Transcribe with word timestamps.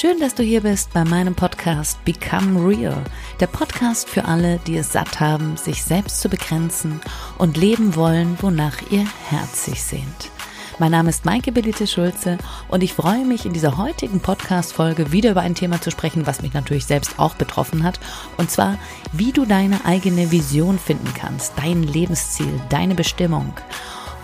Schön, 0.00 0.20
dass 0.20 0.36
du 0.36 0.44
hier 0.44 0.60
bist 0.60 0.92
bei 0.92 1.02
meinem 1.04 1.34
Podcast 1.34 2.04
Become 2.04 2.64
Real. 2.64 3.02
Der 3.40 3.48
Podcast 3.48 4.08
für 4.08 4.26
alle, 4.26 4.60
die 4.64 4.76
es 4.76 4.92
satt 4.92 5.18
haben, 5.18 5.56
sich 5.56 5.82
selbst 5.82 6.20
zu 6.20 6.28
begrenzen 6.28 7.00
und 7.36 7.56
leben 7.56 7.96
wollen, 7.96 8.38
wonach 8.40 8.76
ihr 8.92 9.04
Herz 9.28 9.64
sich 9.64 9.82
sehnt. 9.82 10.30
Mein 10.78 10.92
Name 10.92 11.10
ist 11.10 11.24
Maike 11.24 11.50
Belite 11.50 11.88
Schulze 11.88 12.38
und 12.68 12.84
ich 12.84 12.94
freue 12.94 13.24
mich, 13.24 13.44
in 13.44 13.52
dieser 13.52 13.76
heutigen 13.76 14.20
Podcast-Folge 14.20 15.10
wieder 15.10 15.32
über 15.32 15.40
ein 15.40 15.56
Thema 15.56 15.80
zu 15.80 15.90
sprechen, 15.90 16.28
was 16.28 16.42
mich 16.42 16.54
natürlich 16.54 16.86
selbst 16.86 17.18
auch 17.18 17.34
betroffen 17.34 17.82
hat. 17.82 17.98
Und 18.36 18.52
zwar, 18.52 18.78
wie 19.12 19.32
du 19.32 19.46
deine 19.46 19.84
eigene 19.84 20.30
Vision 20.30 20.78
finden 20.78 21.12
kannst, 21.12 21.54
dein 21.56 21.82
Lebensziel, 21.82 22.60
deine 22.68 22.94
Bestimmung. 22.94 23.52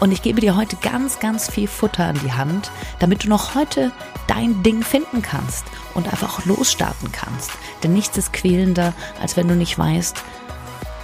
Und 0.00 0.12
ich 0.12 0.22
gebe 0.22 0.40
dir 0.40 0.56
heute 0.56 0.76
ganz, 0.76 1.18
ganz 1.18 1.50
viel 1.50 1.68
Futter 1.68 2.04
an 2.04 2.18
die 2.24 2.32
Hand, 2.32 2.70
damit 2.98 3.24
du 3.24 3.28
noch 3.28 3.54
heute 3.54 3.92
dein 4.26 4.62
Ding 4.62 4.82
finden 4.82 5.22
kannst 5.22 5.64
und 5.94 6.08
einfach 6.08 6.38
auch 6.38 6.44
losstarten 6.46 7.12
kannst. 7.12 7.50
Denn 7.82 7.92
nichts 7.92 8.18
ist 8.18 8.32
quälender, 8.32 8.92
als 9.20 9.36
wenn 9.36 9.48
du 9.48 9.54
nicht 9.54 9.78
weißt, 9.78 10.22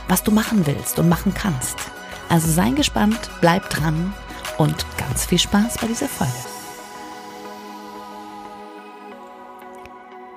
was 0.09 0.23
du 0.23 0.33
machen 0.33 0.66
willst 0.66 0.98
und 0.98 1.09
machen 1.09 1.33
kannst. 1.34 1.78
Also 2.28 2.50
sei 2.50 2.70
gespannt, 2.70 3.30
bleib 3.41 3.70
dran 3.70 4.12
und 4.59 4.87
ganz 4.98 5.25
viel 5.25 5.38
Spaß 5.38 5.78
bei 5.78 5.86
dieser 5.86 6.09
Folge. 6.09 6.33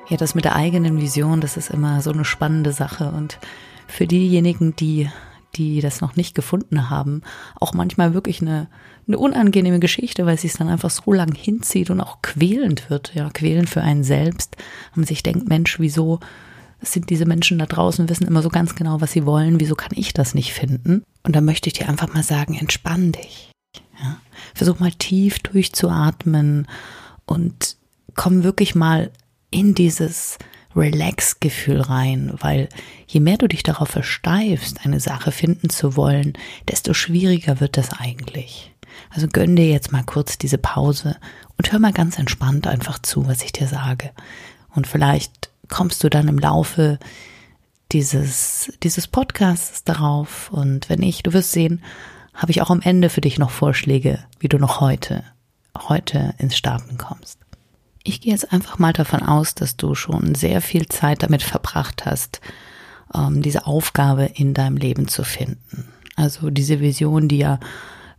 Ja, 0.07 0.17
das 0.17 0.35
mit 0.35 0.45
der 0.45 0.55
eigenen 0.55 0.99
Vision, 0.99 1.41
das 1.41 1.57
ist 1.57 1.69
immer 1.69 2.01
so 2.01 2.11
eine 2.11 2.25
spannende 2.25 2.71
Sache 2.71 3.09
und 3.09 3.39
für 3.87 4.05
diejenigen, 4.05 4.75
die 4.75 5.09
die 5.55 5.81
das 5.81 6.01
noch 6.01 6.15
nicht 6.15 6.35
gefunden 6.35 6.89
haben, 6.89 7.21
auch 7.59 7.73
manchmal 7.73 8.13
wirklich 8.13 8.41
eine, 8.41 8.67
eine 9.07 9.17
unangenehme 9.17 9.79
Geschichte, 9.79 10.25
weil 10.25 10.35
es 10.35 10.41
sich 10.41 10.53
dann 10.53 10.69
einfach 10.69 10.89
so 10.89 11.11
lang 11.11 11.33
hinzieht 11.33 11.89
und 11.89 12.01
auch 12.01 12.21
quälend 12.21 12.89
wird, 12.89 13.13
ja, 13.13 13.29
quälend 13.29 13.69
für 13.69 13.81
einen 13.81 14.03
selbst. 14.03 14.57
Man 14.95 15.05
sich 15.05 15.23
denkt, 15.23 15.47
Mensch, 15.47 15.79
wieso 15.79 16.19
sind 16.81 17.09
diese 17.09 17.25
Menschen 17.25 17.59
da 17.59 17.65
draußen, 17.65 18.09
wissen 18.09 18.27
immer 18.27 18.41
so 18.41 18.49
ganz 18.49 18.75
genau, 18.75 19.01
was 19.01 19.11
sie 19.11 19.25
wollen, 19.25 19.59
wieso 19.59 19.75
kann 19.75 19.91
ich 19.95 20.13
das 20.13 20.33
nicht 20.33 20.53
finden? 20.53 21.03
Und 21.23 21.35
da 21.35 21.41
möchte 21.41 21.67
ich 21.67 21.73
dir 21.73 21.87
einfach 21.87 22.13
mal 22.13 22.23
sagen, 22.23 22.55
entspann 22.55 23.11
dich. 23.13 23.51
Ja? 24.01 24.17
Versuch 24.53 24.79
mal 24.79 24.91
tief 24.91 25.39
durchzuatmen 25.39 26.67
und 27.25 27.77
komm 28.15 28.43
wirklich 28.43 28.75
mal 28.75 29.11
in 29.49 29.75
dieses 29.75 30.37
Relax-Gefühl 30.75 31.81
rein, 31.81 32.33
weil 32.39 32.69
je 33.07 33.19
mehr 33.19 33.37
du 33.37 33.47
dich 33.47 33.63
darauf 33.63 33.89
versteifst, 33.89 34.85
eine 34.85 34.99
Sache 34.99 35.31
finden 35.31 35.69
zu 35.69 35.95
wollen, 35.95 36.33
desto 36.69 36.93
schwieriger 36.93 37.59
wird 37.59 37.77
das 37.77 37.91
eigentlich. 37.91 38.71
Also 39.09 39.27
gönn 39.27 39.55
dir 39.55 39.69
jetzt 39.69 39.91
mal 39.91 40.03
kurz 40.03 40.37
diese 40.37 40.57
Pause 40.57 41.17
und 41.57 41.71
hör 41.71 41.79
mal 41.79 41.93
ganz 41.93 42.17
entspannt 42.17 42.67
einfach 42.67 42.99
zu, 42.99 43.27
was 43.27 43.43
ich 43.43 43.51
dir 43.51 43.67
sage. 43.67 44.11
Und 44.73 44.87
vielleicht 44.87 45.49
kommst 45.69 46.03
du 46.03 46.09
dann 46.09 46.27
im 46.27 46.39
Laufe 46.39 46.99
dieses, 47.91 48.73
dieses 48.81 49.07
Podcasts 49.07 49.83
darauf. 49.83 50.51
Und 50.51 50.89
wenn 50.89 50.99
nicht, 50.99 51.27
du 51.27 51.33
wirst 51.33 51.51
sehen, 51.51 51.81
habe 52.33 52.51
ich 52.51 52.61
auch 52.61 52.71
am 52.71 52.81
Ende 52.81 53.09
für 53.09 53.21
dich 53.21 53.37
noch 53.37 53.51
Vorschläge, 53.51 54.19
wie 54.39 54.49
du 54.49 54.57
noch 54.57 54.81
heute, 54.81 55.23
heute 55.77 56.33
ins 56.39 56.57
Starten 56.57 56.97
kommst. 56.97 57.42
Ich 58.03 58.19
gehe 58.19 58.33
jetzt 58.33 58.51
einfach 58.51 58.79
mal 58.79 58.93
davon 58.93 59.21
aus, 59.21 59.55
dass 59.55 59.77
du 59.77 59.95
schon 59.95 60.35
sehr 60.35 60.61
viel 60.61 60.87
Zeit 60.87 61.23
damit 61.23 61.41
verbracht 61.41 62.05
hast, 62.05 62.41
ähm, 63.15 63.41
diese 63.41 63.65
Aufgabe 63.65 64.25
in 64.25 64.53
deinem 64.53 64.77
Leben 64.77 65.07
zu 65.07 65.23
finden. 65.23 65.87
Also 66.15 66.49
diese 66.49 66.79
Vision, 66.81 67.27
die 67.27 67.37
ja 67.37 67.59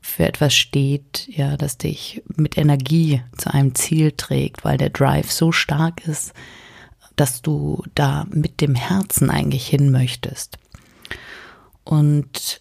für 0.00 0.26
etwas 0.26 0.54
steht, 0.54 1.28
ja, 1.28 1.56
das 1.56 1.78
dich 1.78 2.22
mit 2.36 2.58
Energie 2.58 3.22
zu 3.36 3.52
einem 3.52 3.74
Ziel 3.74 4.12
trägt, 4.12 4.64
weil 4.64 4.76
der 4.76 4.90
Drive 4.90 5.30
so 5.30 5.52
stark 5.52 6.06
ist, 6.06 6.32
dass 7.16 7.42
du 7.42 7.82
da 7.94 8.26
mit 8.30 8.60
dem 8.60 8.74
Herzen 8.74 9.30
eigentlich 9.30 9.66
hin 9.66 9.90
möchtest. 9.90 10.58
Und 11.84 12.60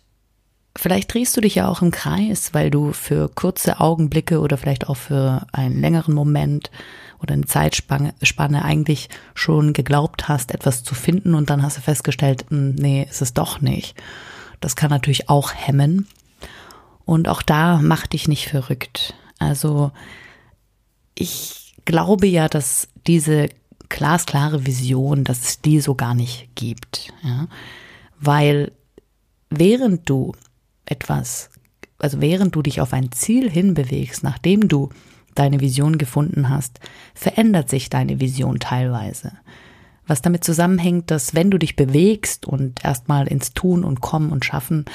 vielleicht 0.75 1.13
drehst 1.13 1.35
du 1.35 1.41
dich 1.41 1.55
ja 1.55 1.67
auch 1.67 1.81
im 1.81 1.91
Kreis, 1.91 2.53
weil 2.53 2.69
du 2.69 2.93
für 2.93 3.29
kurze 3.29 3.79
Augenblicke 3.79 4.39
oder 4.39 4.57
vielleicht 4.57 4.87
auch 4.87 4.97
für 4.97 5.45
einen 5.51 5.79
längeren 5.79 6.13
Moment 6.13 6.69
oder 7.23 7.33
eine 7.33 7.45
Zeitspanne 7.45 8.13
Spanne 8.21 8.63
eigentlich 8.63 9.09
schon 9.33 9.73
geglaubt 9.73 10.27
hast, 10.27 10.51
etwas 10.51 10.83
zu 10.83 10.93
finden 10.93 11.33
und 11.33 11.49
dann 11.49 11.63
hast 11.63 11.77
du 11.77 11.81
festgestellt, 11.81 12.45
hm, 12.49 12.75
nee, 12.75 13.07
ist 13.09 13.21
es 13.21 13.33
doch 13.33 13.61
nicht. 13.61 13.95
Das 14.59 14.75
kann 14.75 14.89
natürlich 14.89 15.29
auch 15.29 15.53
hemmen. 15.53 16.07
Und 17.05 17.27
auch 17.27 17.41
da 17.41 17.79
mach 17.81 18.07
dich 18.07 18.27
nicht 18.27 18.47
verrückt. 18.47 19.13
Also 19.39 19.91
ich 21.15 21.75
glaube 21.85 22.27
ja, 22.27 22.47
dass 22.47 22.87
diese 23.07 23.49
glasklare 23.89 24.65
Vision, 24.65 25.23
dass 25.23 25.43
es 25.43 25.61
die 25.61 25.79
so 25.79 25.95
gar 25.95 26.13
nicht 26.13 26.49
gibt. 26.55 27.13
Ja? 27.23 27.47
Weil 28.19 28.71
während 29.49 30.09
du 30.09 30.33
etwas, 30.85 31.49
also 31.99 32.21
während 32.21 32.55
du 32.55 32.61
dich 32.61 32.81
auf 32.81 32.93
ein 32.93 33.11
Ziel 33.11 33.49
hinbewegst, 33.49 34.23
nachdem 34.23 34.67
du 34.67 34.89
deine 35.35 35.59
Vision 35.59 35.97
gefunden 35.97 36.49
hast, 36.49 36.79
verändert 37.13 37.69
sich 37.69 37.89
deine 37.89 38.19
Vision 38.19 38.59
teilweise. 38.59 39.33
Was 40.05 40.21
damit 40.21 40.43
zusammenhängt, 40.43 41.11
dass 41.11 41.33
wenn 41.33 41.49
du 41.49 41.57
dich 41.57 41.75
bewegst 41.75 42.45
und 42.45 42.83
erstmal 42.83 43.27
ins 43.27 43.53
Tun 43.53 43.83
und 43.83 44.01
Kommen 44.01 44.31
und 44.31 44.43
Schaffen, 44.43 44.85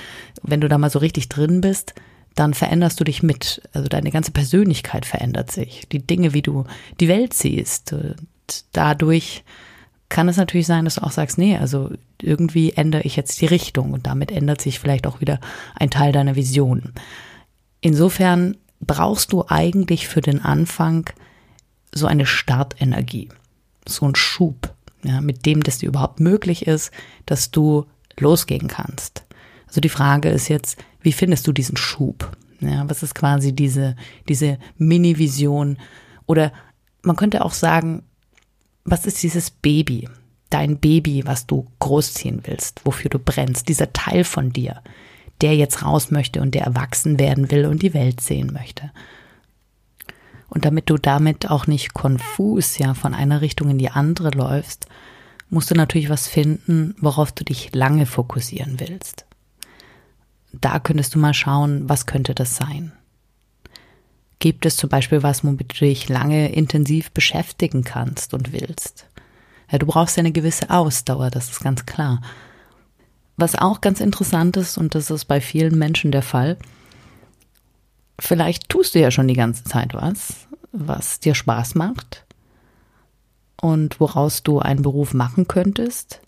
wenn 0.43 0.61
du 0.61 0.69
da 0.69 0.77
mal 0.77 0.91
so 0.91 0.99
richtig 0.99 1.29
drin 1.29 1.61
bist, 1.61 1.95
dann 2.35 2.55
veränderst 2.55 3.01
du 3.01 3.05
dich 3.05 3.23
mit. 3.23 3.63
Also 3.73 3.89
deine 3.89 4.11
ganze 4.11 4.33
Persönlichkeit 4.33 5.07
verändert 5.07 5.51
sich. 5.51 5.89
Die 5.91 6.07
Dinge, 6.07 6.35
wie 6.35 6.43
du 6.43 6.65
die 7.01 7.09
Welt 7.09 7.33
siehst. 7.33 7.93
Und 7.95 8.65
dadurch 8.73 9.45
kann 10.09 10.29
es 10.29 10.37
natürlich 10.37 10.67
sein, 10.67 10.85
dass 10.85 10.97
du 10.97 11.03
auch 11.03 11.11
sagst, 11.11 11.39
nee, 11.39 11.57
also 11.57 11.91
irgendwie 12.21 12.73
ändere 12.73 13.03
ich 13.03 13.17
jetzt 13.17 13.41
die 13.41 13.47
Richtung 13.47 13.93
und 13.93 14.07
damit 14.07 14.31
ändert 14.31 14.61
sich 14.61 14.79
vielleicht 14.79 15.07
auch 15.07 15.21
wieder 15.21 15.41
ein 15.75 15.91
Teil 15.91 16.13
deiner 16.13 16.37
Vision. 16.37 16.93
Insofern 17.81 18.57
brauchst 18.81 19.33
du 19.33 19.45
eigentlich 19.49 20.09
für 20.09 20.21
den 20.21 20.43
Anfang 20.43 21.11
so 21.95 22.07
eine 22.07 22.27
Startenergie, 22.27 23.29
so 23.87 24.07
ein 24.07 24.15
Schub, 24.15 24.75
ja, 25.03 25.21
mit 25.21 25.47
dem 25.47 25.63
das 25.63 25.79
dir 25.79 25.89
überhaupt 25.89 26.21
möglich 26.21 26.67
ist, 26.67 26.91
dass 27.27 27.51
du 27.51 27.87
losgehen 28.19 28.69
kannst. 28.69 29.25
Also 29.67 29.81
die 29.81 29.89
Frage 29.89 30.29
ist 30.29 30.49
jetzt, 30.49 30.79
wie 31.01 31.13
findest 31.13 31.47
du 31.47 31.53
diesen 31.53 31.77
Schub? 31.77 32.37
Ja, 32.61 32.89
was 32.89 33.03
ist 33.03 33.15
quasi 33.15 33.53
diese, 33.53 33.95
diese 34.29 34.59
Mini-Vision? 34.77 35.79
Oder 36.27 36.53
man 37.03 37.17
könnte 37.17 37.45
auch 37.45 37.53
sagen, 37.53 38.03
was 38.85 39.07
ist 39.07 39.23
dieses 39.23 39.51
Baby? 39.51 40.09
Dein 40.51 40.79
Baby, 40.79 41.25
was 41.27 41.47
du 41.47 41.67
großziehen 41.79 42.41
willst, 42.45 42.81
wofür 42.85 43.11
du 43.11 43.19
brennst, 43.19 43.69
dieser 43.69 43.93
Teil 43.93 44.25
von 44.25 44.51
dir, 44.51 44.83
der 45.41 45.57
jetzt 45.57 45.85
raus 45.85 46.11
möchte 46.11 46.41
und 46.41 46.55
der 46.55 46.63
erwachsen 46.63 47.19
werden 47.19 47.51
will 47.51 47.67
und 47.67 47.83
die 47.83 47.95
Welt 47.95 48.21
sehen 48.21 48.53
möchte. 48.53 48.91
Und 50.49 50.65
damit 50.65 50.89
du 50.91 50.97
damit 50.97 51.51
auch 51.51 51.67
nicht 51.67 51.95
konfus 51.95 52.79
ja 52.79 52.95
von 52.95 53.15
einer 53.15 53.41
Richtung 53.41 53.71
in 53.71 53.79
die 53.79 53.91
andere 53.91 54.31
läufst, 54.31 54.87
musst 55.51 55.71
du 55.71 55.75
natürlich 55.75 56.11
was 56.11 56.27
finden, 56.27 56.95
worauf 57.01 57.33
du 57.33 57.45
dich 57.45 57.75
lange 57.75 58.07
fokussieren 58.07 58.81
willst. 58.81 59.27
Da 60.53 60.79
könntest 60.79 61.15
du 61.15 61.19
mal 61.19 61.35
schauen, 61.35 61.89
was 61.89 62.07
könnte 62.07 62.35
das 62.35 62.57
sein? 62.57 62.93
Gibt 64.39 64.67
es 64.67 64.77
zum 64.77 64.89
Beispiel 64.89 65.23
was, 65.23 65.45
womit 65.45 65.73
du 65.73 65.85
dich 65.85 66.09
lange 66.09 66.53
intensiv 66.53 67.11
beschäftigen 67.11 67.83
kannst 67.83 68.35
und 68.35 68.53
willst? 68.53 69.07
Ja, 69.71 69.79
du 69.79 69.87
brauchst 69.87 70.17
ja 70.17 70.21
eine 70.21 70.33
gewisse 70.33 70.71
Ausdauer, 70.71 71.31
das 71.31 71.51
ist 71.51 71.61
ganz 71.61 71.85
klar. 71.87 72.23
Was 73.39 73.55
auch 73.55 73.81
ganz 73.81 74.01
interessant 74.01 74.57
ist, 74.57 74.77
und 74.77 74.97
das 74.97 75.11
ist 75.11 75.27
bei 75.27 75.41
vielen 75.41 75.79
Menschen 75.79 76.11
der 76.11 76.23
Fall, 76.23 76.59
vielleicht 78.19 78.69
tust 78.69 78.95
du 78.95 78.99
ja 78.99 79.13
schon 79.13 79.29
die 79.29 79.35
ganze 79.35 79.63
Zeit 79.63 79.95
was, 79.95 80.49
was 80.73 81.21
dir 81.21 81.37
Spaß 81.37 81.77
macht 81.77 82.27
und 83.63 84.01
woraus 84.01 84.43
du 84.43 84.59
einen 84.59 84.83
Beruf 84.83 85.15
machen 85.15 85.47
könntest, 85.47 86.21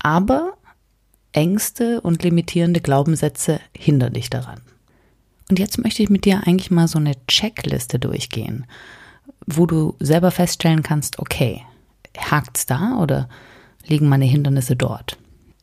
aber 0.00 0.52
Ängste 1.32 2.02
und 2.02 2.22
limitierende 2.22 2.82
Glaubenssätze 2.82 3.58
hindern 3.74 4.12
dich 4.12 4.28
daran. 4.28 4.60
Und 5.48 5.58
jetzt 5.58 5.78
möchte 5.78 6.02
ich 6.02 6.10
mit 6.10 6.26
dir 6.26 6.46
eigentlich 6.46 6.70
mal 6.70 6.88
so 6.88 6.98
eine 6.98 7.14
Checkliste 7.26 7.98
durchgehen, 7.98 8.66
wo 9.46 9.64
du 9.64 9.96
selber 9.98 10.30
feststellen 10.30 10.82
kannst, 10.82 11.20
okay, 11.20 11.62
hakt's 12.18 12.66
da 12.66 12.98
oder 12.98 13.30
liegen 13.86 14.10
meine 14.10 14.26
Hindernisse 14.26 14.76
dort? 14.76 15.16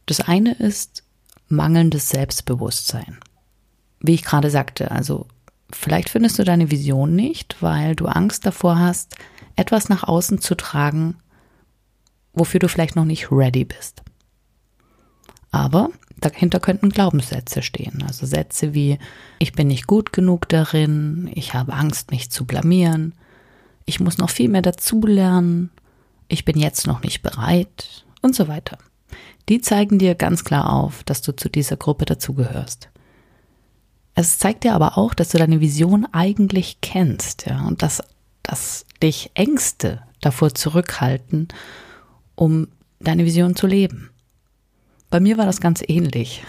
Das 0.05 0.21
eine 0.21 0.53
ist 0.53 1.03
mangelndes 1.47 2.09
Selbstbewusstsein. 2.09 3.19
Wie 3.99 4.13
ich 4.13 4.23
gerade 4.23 4.49
sagte, 4.49 4.91
also 4.91 5.27
vielleicht 5.71 6.09
findest 6.09 6.37
du 6.37 6.43
deine 6.43 6.71
Vision 6.71 7.15
nicht, 7.15 7.61
weil 7.61 7.95
du 7.95 8.05
Angst 8.05 8.45
davor 8.45 8.77
hast, 8.77 9.15
etwas 9.55 9.89
nach 9.89 10.03
außen 10.03 10.39
zu 10.39 10.55
tragen, 10.55 11.15
wofür 12.33 12.59
du 12.59 12.67
vielleicht 12.67 12.95
noch 12.95 13.05
nicht 13.05 13.31
ready 13.31 13.65
bist. 13.65 14.03
Aber 15.51 15.89
dahinter 16.17 16.59
könnten 16.59 16.89
Glaubenssätze 16.89 17.61
stehen. 17.61 18.03
Also 18.05 18.25
Sätze 18.25 18.73
wie, 18.73 18.99
ich 19.39 19.53
bin 19.53 19.67
nicht 19.67 19.87
gut 19.87 20.11
genug 20.11 20.49
darin, 20.49 21.31
ich 21.33 21.53
habe 21.53 21.73
Angst, 21.73 22.11
mich 22.11 22.29
zu 22.29 22.45
blamieren, 22.45 23.13
ich 23.85 23.99
muss 23.99 24.17
noch 24.17 24.29
viel 24.29 24.49
mehr 24.49 24.61
dazulernen 24.61 25.69
ich 26.27 26.45
bin 26.45 26.57
jetzt 26.57 26.87
noch 26.87 27.03
nicht 27.03 27.21
bereit 27.21 28.05
und 28.21 28.35
so 28.35 28.47
weiter. 28.47 28.77
Die 29.49 29.61
zeigen 29.61 29.99
dir 29.99 30.15
ganz 30.15 30.43
klar 30.43 30.71
auf, 30.71 31.03
dass 31.03 31.21
du 31.21 31.35
zu 31.35 31.49
dieser 31.49 31.77
Gruppe 31.77 32.05
dazugehörst. 32.05 32.89
Es 34.15 34.39
zeigt 34.39 34.63
dir 34.63 34.73
aber 34.73 34.97
auch, 34.97 35.13
dass 35.13 35.29
du 35.29 35.37
deine 35.37 35.59
Vision 35.59 36.07
eigentlich 36.11 36.79
kennst, 36.81 37.45
ja, 37.45 37.61
und 37.65 37.81
dass, 37.83 38.01
dass 38.43 38.85
dich 39.03 39.31
Ängste 39.33 40.01
davor 40.21 40.55
zurückhalten, 40.55 41.49
um 42.35 42.69
deine 42.99 43.25
Vision 43.25 43.55
zu 43.55 43.67
leben. 43.67 44.09
Bei 45.09 45.19
mir 45.19 45.37
war 45.37 45.45
das 45.45 45.61
ganz 45.61 45.83
ähnlich. 45.85 46.43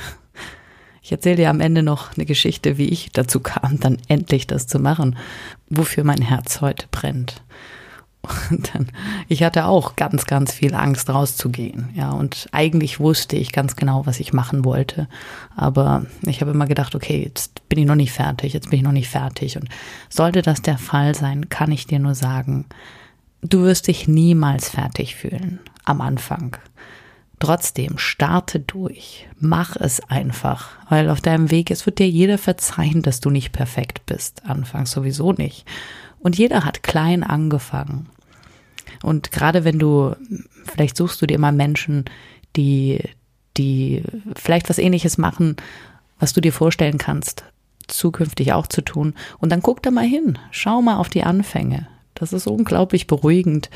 Ich 1.02 1.12
erzähle 1.12 1.36
dir 1.36 1.50
am 1.50 1.60
Ende 1.60 1.84
noch 1.84 2.16
eine 2.16 2.26
Geschichte, 2.26 2.78
wie 2.78 2.88
ich 2.88 3.10
dazu 3.12 3.38
kam, 3.38 3.78
dann 3.78 3.98
endlich 4.08 4.48
das 4.48 4.66
zu 4.66 4.80
machen, 4.80 5.16
wofür 5.68 6.02
mein 6.02 6.20
Herz 6.20 6.60
heute 6.60 6.88
brennt. 6.90 7.42
Dann, 8.72 8.88
ich 9.28 9.42
hatte 9.42 9.66
auch 9.66 9.96
ganz, 9.96 10.26
ganz 10.26 10.52
viel 10.52 10.74
Angst 10.74 11.08
rauszugehen. 11.10 11.90
Ja, 11.94 12.10
und 12.10 12.48
eigentlich 12.52 13.00
wusste 13.00 13.36
ich 13.36 13.52
ganz 13.52 13.76
genau, 13.76 14.06
was 14.06 14.20
ich 14.20 14.32
machen 14.32 14.64
wollte. 14.64 15.08
Aber 15.54 16.06
ich 16.22 16.40
habe 16.40 16.50
immer 16.50 16.66
gedacht, 16.66 16.94
okay, 16.94 17.22
jetzt 17.22 17.68
bin 17.68 17.78
ich 17.78 17.86
noch 17.86 17.94
nicht 17.94 18.12
fertig, 18.12 18.52
jetzt 18.52 18.70
bin 18.70 18.78
ich 18.78 18.84
noch 18.84 18.92
nicht 18.92 19.08
fertig. 19.08 19.56
Und 19.56 19.68
sollte 20.08 20.42
das 20.42 20.62
der 20.62 20.78
Fall 20.78 21.14
sein, 21.14 21.48
kann 21.48 21.70
ich 21.72 21.86
dir 21.86 21.98
nur 21.98 22.14
sagen, 22.14 22.66
du 23.42 23.62
wirst 23.62 23.88
dich 23.88 24.08
niemals 24.08 24.68
fertig 24.68 25.14
fühlen 25.14 25.60
am 25.84 26.00
Anfang. 26.00 26.56
Trotzdem, 27.38 27.98
starte 27.98 28.60
durch. 28.60 29.28
Mach 29.38 29.76
es 29.76 30.00
einfach. 30.08 30.70
Weil 30.88 31.10
auf 31.10 31.20
deinem 31.20 31.50
Weg, 31.50 31.70
es 31.70 31.84
wird 31.84 31.98
dir 31.98 32.08
jeder 32.08 32.38
verzeihen, 32.38 33.02
dass 33.02 33.20
du 33.20 33.28
nicht 33.28 33.52
perfekt 33.52 34.06
bist. 34.06 34.46
Anfangs 34.46 34.90
sowieso 34.90 35.32
nicht. 35.32 35.66
Und 36.18 36.38
jeder 36.38 36.64
hat 36.64 36.82
klein 36.82 37.22
angefangen. 37.22 38.08
Und 39.02 39.30
gerade 39.30 39.64
wenn 39.64 39.78
du, 39.78 40.14
vielleicht 40.64 40.96
suchst 40.96 41.20
du 41.20 41.26
dir 41.26 41.34
immer 41.34 41.52
Menschen, 41.52 42.04
die, 42.56 43.00
die 43.56 44.02
vielleicht 44.34 44.68
was 44.68 44.78
ähnliches 44.78 45.18
machen, 45.18 45.56
was 46.18 46.32
du 46.32 46.40
dir 46.40 46.52
vorstellen 46.52 46.98
kannst, 46.98 47.44
zukünftig 47.86 48.52
auch 48.52 48.66
zu 48.66 48.82
tun. 48.82 49.14
Und 49.38 49.50
dann 49.50 49.62
guck 49.62 49.82
da 49.82 49.90
mal 49.90 50.06
hin. 50.06 50.38
Schau 50.50 50.82
mal 50.82 50.96
auf 50.96 51.08
die 51.08 51.22
Anfänge. 51.22 51.86
Das 52.14 52.32
ist 52.32 52.46
unglaublich 52.46 53.06
beruhigend 53.06 53.70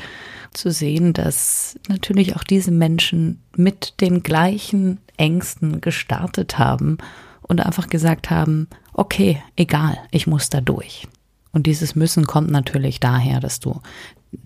zu 0.51 0.71
sehen, 0.71 1.13
dass 1.13 1.79
natürlich 1.87 2.35
auch 2.35 2.43
diese 2.43 2.71
Menschen 2.71 3.41
mit 3.55 4.01
den 4.01 4.23
gleichen 4.23 4.99
Ängsten 5.15 5.79
gestartet 5.79 6.57
haben 6.57 6.97
und 7.41 7.61
einfach 7.61 7.87
gesagt 7.87 8.29
haben, 8.29 8.67
okay, 8.93 9.41
egal, 9.55 9.97
ich 10.11 10.27
muss 10.27 10.49
da 10.49 10.59
durch. 10.59 11.07
Und 11.51 11.67
dieses 11.67 11.95
Müssen 11.95 12.27
kommt 12.27 12.49
natürlich 12.49 12.99
daher, 12.99 13.39
dass 13.39 13.59
du 13.59 13.81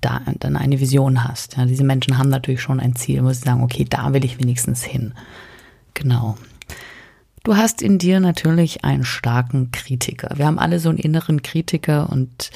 da 0.01 0.21
dann 0.39 0.55
eine 0.57 0.79
Vision 0.79 1.23
hast. 1.23 1.57
Ja, 1.57 1.65
diese 1.65 1.83
Menschen 1.83 2.17
haben 2.17 2.29
natürlich 2.29 2.61
schon 2.61 2.79
ein 2.79 2.95
Ziel, 2.95 3.23
wo 3.23 3.31
sie 3.31 3.41
sagen, 3.41 3.63
okay, 3.63 3.85
da 3.87 4.13
will 4.13 4.25
ich 4.25 4.39
wenigstens 4.39 4.83
hin. 4.83 5.13
Genau. 5.93 6.37
Du 7.43 7.55
hast 7.55 7.83
in 7.83 7.99
dir 7.99 8.19
natürlich 8.19 8.83
einen 8.83 9.05
starken 9.05 9.69
Kritiker. 9.71 10.31
Wir 10.35 10.47
haben 10.47 10.57
alle 10.57 10.79
so 10.79 10.89
einen 10.89 10.97
inneren 10.97 11.43
Kritiker 11.43 12.09
und 12.09 12.49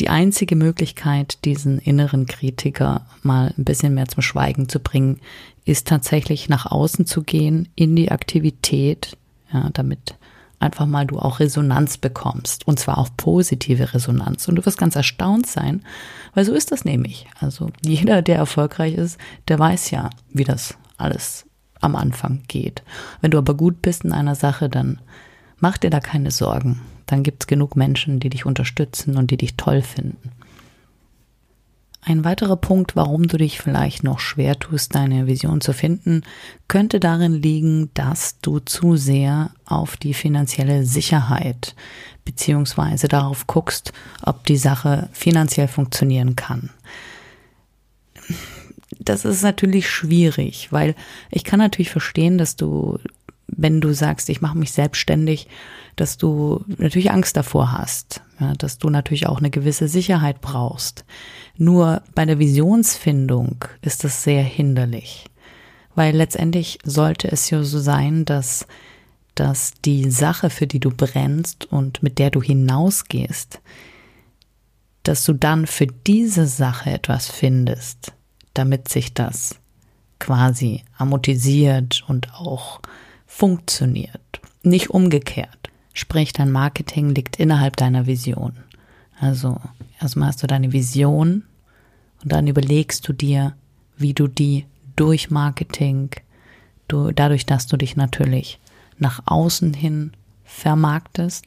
die 0.00 0.08
einzige 0.08 0.56
Möglichkeit, 0.56 1.44
diesen 1.44 1.78
inneren 1.78 2.24
Kritiker 2.26 3.06
mal 3.22 3.52
ein 3.58 3.64
bisschen 3.64 3.92
mehr 3.92 4.08
zum 4.08 4.22
Schweigen 4.22 4.70
zu 4.70 4.80
bringen, 4.80 5.20
ist 5.66 5.86
tatsächlich 5.86 6.48
nach 6.48 6.64
außen 6.64 7.04
zu 7.04 7.22
gehen, 7.22 7.68
in 7.74 7.94
die 7.94 8.10
Aktivität, 8.10 9.18
ja, 9.52 9.68
damit 9.74 10.14
einfach 10.62 10.86
mal 10.86 11.06
du 11.06 11.18
auch 11.18 11.40
Resonanz 11.40 11.98
bekommst 11.98 12.66
und 12.66 12.78
zwar 12.78 12.98
auch 12.98 13.10
positive 13.16 13.92
Resonanz 13.92 14.48
und 14.48 14.56
du 14.56 14.64
wirst 14.64 14.78
ganz 14.78 14.96
erstaunt 14.96 15.46
sein, 15.46 15.84
weil 16.34 16.44
so 16.44 16.52
ist 16.52 16.72
das 16.72 16.84
nämlich. 16.84 17.26
Also 17.40 17.70
jeder, 17.84 18.22
der 18.22 18.36
erfolgreich 18.36 18.94
ist, 18.94 19.18
der 19.48 19.58
weiß 19.58 19.90
ja, 19.90 20.10
wie 20.30 20.44
das 20.44 20.76
alles 20.96 21.46
am 21.80 21.96
Anfang 21.96 22.42
geht. 22.48 22.82
Wenn 23.20 23.32
du 23.32 23.38
aber 23.38 23.54
gut 23.54 23.82
bist 23.82 24.04
in 24.04 24.12
einer 24.12 24.34
Sache, 24.34 24.68
dann 24.68 25.00
mach 25.58 25.78
dir 25.78 25.90
da 25.90 26.00
keine 26.00 26.30
Sorgen. 26.30 26.80
Dann 27.06 27.22
gibt 27.22 27.42
es 27.42 27.46
genug 27.46 27.76
Menschen, 27.76 28.20
die 28.20 28.30
dich 28.30 28.46
unterstützen 28.46 29.16
und 29.16 29.30
die 29.30 29.36
dich 29.36 29.56
toll 29.56 29.82
finden. 29.82 30.30
Ein 32.04 32.24
weiterer 32.24 32.56
Punkt, 32.56 32.96
warum 32.96 33.28
du 33.28 33.36
dich 33.36 33.60
vielleicht 33.60 34.02
noch 34.02 34.18
schwer 34.18 34.58
tust, 34.58 34.94
deine 34.94 35.26
Vision 35.26 35.60
zu 35.60 35.72
finden, 35.72 36.22
könnte 36.66 36.98
darin 36.98 37.32
liegen, 37.32 37.90
dass 37.94 38.40
du 38.40 38.58
zu 38.58 38.96
sehr 38.96 39.52
auf 39.64 39.96
die 39.96 40.12
finanzielle 40.12 40.84
Sicherheit 40.84 41.76
beziehungsweise 42.24 43.06
darauf 43.08 43.46
guckst, 43.46 43.92
ob 44.22 44.44
die 44.46 44.56
Sache 44.56 45.08
finanziell 45.12 45.68
funktionieren 45.68 46.34
kann 46.34 46.70
das 49.04 49.24
ist 49.24 49.42
natürlich 49.42 49.88
schwierig, 49.88 50.68
weil 50.70 50.94
ich 51.30 51.44
kann 51.44 51.58
natürlich 51.58 51.90
verstehen, 51.90 52.38
dass 52.38 52.56
du, 52.56 52.98
wenn 53.46 53.80
du 53.80 53.92
sagst, 53.92 54.28
ich 54.28 54.40
mache 54.40 54.58
mich 54.58 54.72
selbstständig, 54.72 55.48
dass 55.96 56.16
du 56.16 56.64
natürlich 56.78 57.10
Angst 57.10 57.36
davor 57.36 57.72
hast, 57.72 58.22
ja, 58.40 58.54
dass 58.54 58.78
du 58.78 58.90
natürlich 58.90 59.26
auch 59.26 59.38
eine 59.38 59.50
gewisse 59.50 59.88
Sicherheit 59.88 60.40
brauchst. 60.40 61.04
Nur 61.56 62.02
bei 62.14 62.24
der 62.24 62.38
Visionsfindung 62.38 63.64
ist 63.82 64.04
das 64.04 64.22
sehr 64.22 64.42
hinderlich, 64.42 65.26
weil 65.94 66.16
letztendlich 66.16 66.78
sollte 66.84 67.30
es 67.30 67.50
ja 67.50 67.62
so 67.62 67.78
sein, 67.78 68.24
dass 68.24 68.66
dass 69.34 69.72
die 69.84 70.10
Sache, 70.10 70.50
für 70.50 70.66
die 70.66 70.80
du 70.80 70.90
brennst 70.90 71.64
und 71.66 72.02
mit 72.02 72.18
der 72.18 72.30
du 72.30 72.42
hinausgehst, 72.42 73.60
dass 75.02 75.24
du 75.24 75.32
dann 75.32 75.66
für 75.66 75.86
diese 75.86 76.46
Sache 76.46 76.90
etwas 76.90 77.28
findest, 77.28 78.12
damit 78.54 78.88
sich 78.88 79.14
das 79.14 79.58
quasi 80.18 80.82
amortisiert 80.96 82.04
und 82.06 82.32
auch 82.34 82.80
funktioniert. 83.26 84.40
Nicht 84.62 84.90
umgekehrt. 84.90 85.70
Sprich, 85.94 86.32
dein 86.32 86.52
Marketing 86.52 87.14
liegt 87.14 87.36
innerhalb 87.36 87.76
deiner 87.76 88.06
Vision. 88.06 88.56
Also 89.18 89.60
erstmal 90.02 90.28
hast 90.28 90.42
du 90.42 90.46
deine 90.46 90.72
Vision 90.72 91.44
und 92.22 92.32
dann 92.32 92.46
überlegst 92.46 93.06
du 93.08 93.12
dir, 93.12 93.54
wie 93.96 94.14
du 94.14 94.28
die 94.28 94.66
durch 94.96 95.30
Marketing, 95.30 96.10
du, 96.88 97.12
dadurch, 97.12 97.46
dass 97.46 97.66
du 97.66 97.76
dich 97.76 97.96
natürlich 97.96 98.58
nach 98.98 99.22
außen 99.26 99.74
hin 99.74 100.12
vermarktest, 100.44 101.44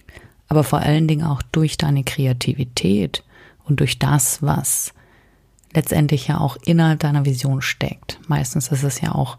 aber 0.47 0.63
vor 0.63 0.79
allen 0.79 1.07
Dingen 1.07 1.25
auch 1.25 1.41
durch 1.41 1.77
deine 1.77 2.03
Kreativität 2.03 3.23
und 3.65 3.79
durch 3.79 3.99
das, 3.99 4.41
was 4.41 4.93
letztendlich 5.73 6.27
ja 6.27 6.39
auch 6.39 6.57
innerhalb 6.65 6.99
deiner 6.99 7.25
Vision 7.25 7.61
steckt. 7.61 8.19
Meistens 8.27 8.69
ist 8.69 8.83
es 8.83 9.01
ja 9.01 9.13
auch 9.13 9.37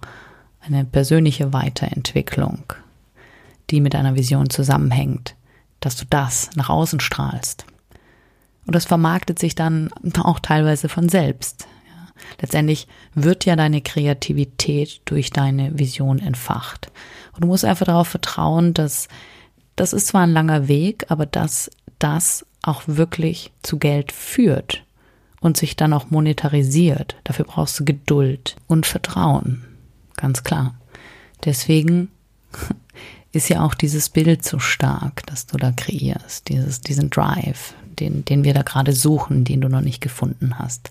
eine 0.61 0.85
persönliche 0.85 1.53
Weiterentwicklung, 1.53 2.65
die 3.71 3.81
mit 3.81 3.95
deiner 3.95 4.15
Vision 4.15 4.51
zusammenhängt, 4.51 5.35
dass 5.81 5.97
du 5.97 6.05
das 6.09 6.51
nach 6.57 6.69
außen 6.69 7.01
strahlst. 7.01 7.67
Und 8.67 8.75
das 8.75 8.85
vermarktet 8.85 9.39
sich 9.39 9.55
dann 9.55 9.91
auch 10.19 10.41
teilweise 10.41 10.89
von 10.89 11.09
selbst. 11.09 11.69
Letztendlich 12.41 12.89
wird 13.15 13.45
ja 13.45 13.57
deine 13.57 13.81
Kreativität 13.81 15.01
durch 15.05 15.31
deine 15.31 15.79
Vision 15.79 16.19
entfacht. 16.19 16.91
Und 17.35 17.45
du 17.45 17.49
musst 17.49 17.65
einfach 17.65 17.87
darauf 17.87 18.09
vertrauen, 18.09 18.75
dass 18.75 19.09
das 19.77 19.93
ist 19.93 20.09
zwar 20.09 20.23
ein 20.23 20.33
langer 20.33 20.69
Weg, 20.69 21.05
aber 21.09 21.27
dass 21.27 21.71
das 21.99 22.47
auch 22.63 22.83
wirklich 22.87 23.53
zu 23.63 23.79
Geld 23.79 24.11
führt 24.11 24.85
und 25.41 25.57
sich 25.57 25.77
dann 25.77 25.93
auch 25.93 26.11
monetarisiert. 26.11 27.17
Dafür 27.25 27.45
brauchst 27.45 27.79
du 27.79 27.85
Geduld 27.85 28.57
und 28.67 28.87
Vertrauen. 28.87 29.65
Ganz 30.17 30.43
klar. 30.43 30.75
Deswegen 31.45 32.09
ist 33.33 33.51
ja 33.51 33.63
auch 33.63 33.75
dieses 33.75 34.09
Bild 34.09 34.45
so 34.45 34.59
stark, 34.59 35.25
das 35.27 35.47
du 35.47 35.59
da 35.59 35.73
kreierst, 35.73 36.49
dieses, 36.49 36.81
diesen 36.81 37.11
Drive, 37.11 37.75
den, 38.01 38.25
den 38.25 38.45
wir 38.45 38.55
da 38.55 38.63
gerade 38.63 38.93
suchen, 38.93 39.45
den 39.45 39.61
du 39.61 39.69
noch 39.69 39.81
nicht 39.81 40.01
gefunden 40.01 40.59
hast. 40.59 40.91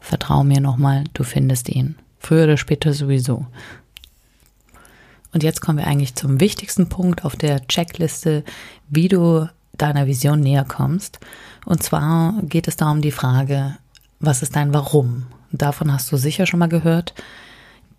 Vertrau 0.00 0.44
mir 0.44 0.60
nochmal, 0.60 1.04
du 1.14 1.24
findest 1.24 1.68
ihn. 1.68 1.96
Früher 2.18 2.44
oder 2.44 2.56
später 2.56 2.92
sowieso. 2.92 3.46
Und 5.32 5.42
jetzt 5.42 5.60
kommen 5.60 5.78
wir 5.78 5.86
eigentlich 5.86 6.14
zum 6.14 6.40
wichtigsten 6.40 6.88
Punkt 6.88 7.24
auf 7.24 7.36
der 7.36 7.66
Checkliste, 7.66 8.44
wie 8.88 9.08
du 9.08 9.48
deiner 9.76 10.06
Vision 10.06 10.40
näher 10.40 10.64
kommst. 10.64 11.18
Und 11.64 11.82
zwar 11.82 12.40
geht 12.42 12.68
es 12.68 12.76
da 12.76 12.90
um 12.90 13.02
die 13.02 13.10
Frage, 13.10 13.76
was 14.20 14.42
ist 14.42 14.54
dein 14.56 14.72
Warum? 14.72 15.26
Davon 15.50 15.92
hast 15.92 16.10
du 16.12 16.16
sicher 16.16 16.46
schon 16.46 16.60
mal 16.60 16.68
gehört. 16.68 17.14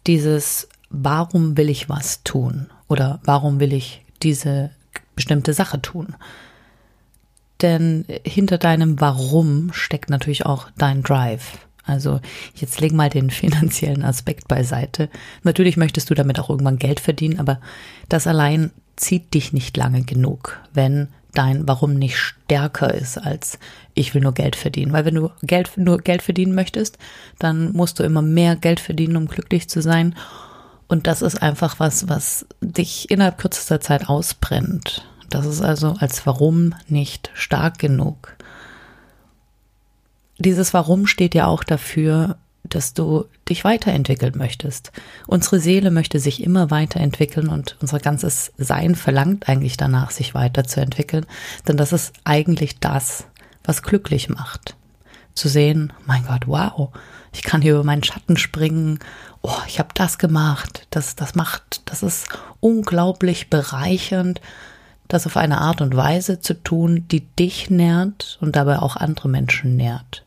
Dieses 0.07 0.69
Warum 0.89 1.57
will 1.57 1.69
ich 1.69 1.89
was 1.89 2.23
tun? 2.23 2.67
Oder 2.87 3.19
warum 3.23 3.59
will 3.59 3.73
ich 3.73 4.05
diese 4.23 4.69
bestimmte 5.15 5.53
Sache 5.53 5.81
tun? 5.81 6.15
Denn 7.61 8.05
hinter 8.25 8.57
deinem 8.57 8.99
Warum 8.99 9.71
steckt 9.73 10.09
natürlich 10.09 10.45
auch 10.45 10.67
dein 10.77 11.03
Drive. 11.03 11.57
Also 11.85 12.19
jetzt 12.55 12.79
leg 12.81 12.91
mal 12.91 13.09
den 13.09 13.29
finanziellen 13.31 14.03
Aspekt 14.03 14.47
beiseite. 14.47 15.09
Natürlich 15.43 15.77
möchtest 15.77 16.09
du 16.09 16.15
damit 16.15 16.39
auch 16.39 16.49
irgendwann 16.49 16.79
Geld 16.79 16.99
verdienen, 16.99 17.39
aber 17.39 17.59
das 18.09 18.27
allein 18.27 18.71
zieht 18.95 19.33
dich 19.33 19.53
nicht 19.53 19.75
lange 19.77 20.03
genug, 20.03 20.59
wenn 20.73 21.09
dein 21.33 21.67
Warum 21.67 21.95
nicht 21.95 22.17
stärker 22.17 22.93
ist 22.93 23.17
als 23.17 23.59
ich 23.93 24.13
will 24.13 24.21
nur 24.21 24.33
Geld 24.33 24.55
verdienen. 24.55 24.93
Weil 24.93 25.05
wenn 25.05 25.15
du 25.15 25.31
Geld, 25.41 25.71
nur 25.77 25.99
Geld 25.99 26.21
verdienen 26.21 26.55
möchtest, 26.55 26.97
dann 27.39 27.71
musst 27.73 27.99
du 27.99 28.03
immer 28.03 28.21
mehr 28.21 28.55
Geld 28.55 28.79
verdienen, 28.79 29.17
um 29.17 29.27
glücklich 29.27 29.69
zu 29.69 29.81
sein. 29.81 30.15
Und 30.87 31.07
das 31.07 31.21
ist 31.21 31.41
einfach 31.41 31.79
was, 31.79 32.09
was 32.09 32.45
dich 32.61 33.09
innerhalb 33.09 33.37
kürzester 33.37 33.79
Zeit 33.79 34.07
ausbrennt. 34.09 35.05
Das 35.29 35.45
ist 35.45 35.61
also 35.61 35.95
als 35.99 36.25
Warum 36.25 36.73
nicht 36.87 37.31
stark 37.33 37.79
genug. 37.79 38.35
Dieses 40.37 40.73
Warum 40.73 41.07
steht 41.07 41.33
ja 41.33 41.47
auch 41.47 41.63
dafür, 41.63 42.37
dass 42.69 42.93
du 42.93 43.25
dich 43.47 43.63
weiterentwickeln 43.63 44.33
möchtest. 44.37 44.91
Unsere 45.27 45.59
Seele 45.59 45.91
möchte 45.91 46.19
sich 46.19 46.43
immer 46.43 46.71
weiterentwickeln 46.71 47.47
und 47.47 47.77
unser 47.81 47.99
ganzes 47.99 48.51
Sein 48.57 48.95
verlangt 48.95 49.47
eigentlich 49.47 49.77
danach, 49.77 50.11
sich 50.11 50.33
weiterzuentwickeln, 50.33 51.25
denn 51.67 51.77
das 51.77 51.93
ist 51.93 52.13
eigentlich 52.23 52.79
das, 52.79 53.27
was 53.63 53.83
glücklich 53.83 54.29
macht. 54.29 54.75
Zu 55.33 55.49
sehen, 55.49 55.91
mein 56.05 56.25
Gott, 56.25 56.47
wow, 56.47 56.89
ich 57.33 57.43
kann 57.43 57.61
hier 57.61 57.73
über 57.73 57.83
meinen 57.83 58.03
Schatten 58.03 58.37
springen, 58.37 58.99
oh, 59.41 59.57
ich 59.67 59.79
habe 59.79 59.89
das 59.93 60.17
gemacht, 60.17 60.87
das, 60.89 61.15
das 61.15 61.35
macht, 61.35 61.81
das 61.85 62.03
ist 62.03 62.29
unglaublich 62.61 63.49
bereichernd, 63.49 64.39
das 65.07 65.25
auf 65.25 65.37
eine 65.37 65.59
Art 65.59 65.81
und 65.81 65.95
Weise 65.95 66.39
zu 66.39 66.53
tun, 66.53 67.05
die 67.09 67.21
dich 67.21 67.69
nährt 67.69 68.37
und 68.41 68.55
dabei 68.55 68.79
auch 68.79 68.95
andere 68.95 69.29
Menschen 69.29 69.75
nährt. 69.75 70.25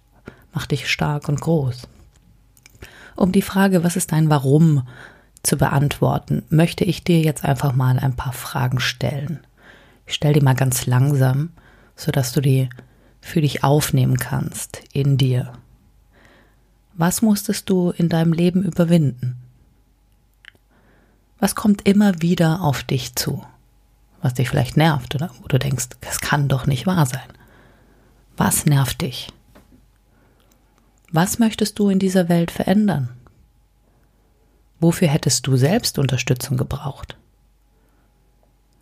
Macht 0.53 0.71
dich 0.71 0.89
stark 0.89 1.29
und 1.29 1.41
groß. 1.41 1.89
Um 3.17 3.33
die 3.33 3.43
Frage, 3.43 3.83
was 3.83 3.97
ist 3.97 4.13
dein 4.13 4.31
Warum 4.31 4.87
zu 5.43 5.57
beantworten, 5.57 6.45
möchte 6.51 6.85
ich 6.85 7.05
dir 7.05 7.21
jetzt 7.21 7.45
einfach 7.45 7.75
mal 7.75 7.99
ein 7.99 8.15
paar 8.15 8.33
Fragen 8.33 8.81
stellen. 8.81 9.41
Ich 10.07 10.15
stelle 10.15 10.35
die 10.35 10.41
mal 10.41 10.55
ganz 10.55 10.87
langsam, 10.87 11.51
sodass 11.97 12.33
du 12.33 12.41
die 12.41 12.69
für 13.21 13.41
dich 13.41 13.65
aufnehmen 13.65 14.17
kannst 14.17 14.83
in 14.93 15.19
dir. 15.19 15.53
Was 16.95 17.23
musstest 17.23 17.69
du 17.71 17.91
in 17.91 18.09
deinem 18.09 18.33
Leben 18.33 18.63
überwinden? 18.65 19.37
Was 21.39 21.55
kommt 21.55 21.87
immer 21.87 22.23
wieder 22.23 22.63
auf 22.63 22.83
dich 22.83 23.15
zu? 23.15 23.45
Was 24.21 24.35
dich 24.35 24.49
vielleicht 24.49 24.77
nervt 24.77 25.15
oder 25.15 25.31
wo 25.41 25.49
du 25.49 25.59
denkst, 25.59 25.89
das 26.01 26.21
kann 26.21 26.49
doch 26.49 26.67
nicht 26.67 26.87
wahr 26.87 27.07
sein. 27.07 27.29
Was 28.37 28.67
nervt 28.67 29.01
dich? 29.01 29.33
Was 31.11 31.39
möchtest 31.39 31.79
du 31.79 31.89
in 31.89 31.99
dieser 31.99 32.29
Welt 32.29 32.51
verändern? 32.51 33.09
Wofür 34.81 35.09
hättest 35.09 35.47
du 35.47 35.57
selbst 35.57 35.99
Unterstützung 35.99 36.57
gebraucht? 36.57 37.17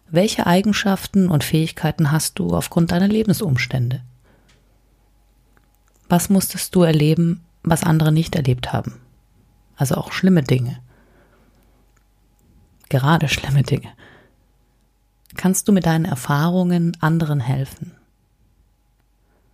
Welche 0.09 0.47
Eigenschaften 0.47 1.29
und 1.29 1.45
Fähigkeiten 1.45 2.13
hast 2.13 2.39
du 2.39 2.55
aufgrund 2.55 2.93
deiner 2.93 3.09
Lebensumstände? 3.09 4.03
Was 6.09 6.29
musstest 6.29 6.75
du 6.75 6.83
erleben, 6.83 7.45
was 7.63 7.83
andere 7.83 8.13
nicht 8.13 8.37
erlebt 8.37 8.73
haben? 8.73 9.01
Also 9.77 9.97
auch 9.97 10.13
schlimme 10.13 10.43
Dinge. 10.43 10.79
Gerade 12.89 13.29
schlimme 13.29 13.63
Dinge. 13.63 13.89
Kannst 15.37 15.69
du 15.69 15.73
mit 15.73 15.87
deinen 15.87 16.05
Erfahrungen 16.05 16.97
anderen 17.01 17.41
helfen? 17.41 17.93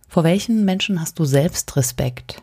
Vor 0.07 0.23
welchen 0.23 0.63
Menschen 0.63 1.01
hast 1.01 1.19
du 1.19 1.25
selbst 1.25 1.75
Respekt? 1.75 2.41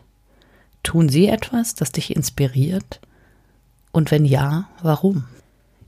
Tun 0.83 1.09
sie 1.09 1.27
etwas, 1.27 1.73
das 1.75 1.91
dich 1.91 2.15
inspiriert? 2.15 2.99
Und 3.91 4.11
wenn 4.11 4.25
ja, 4.25 4.69
warum? 4.81 5.25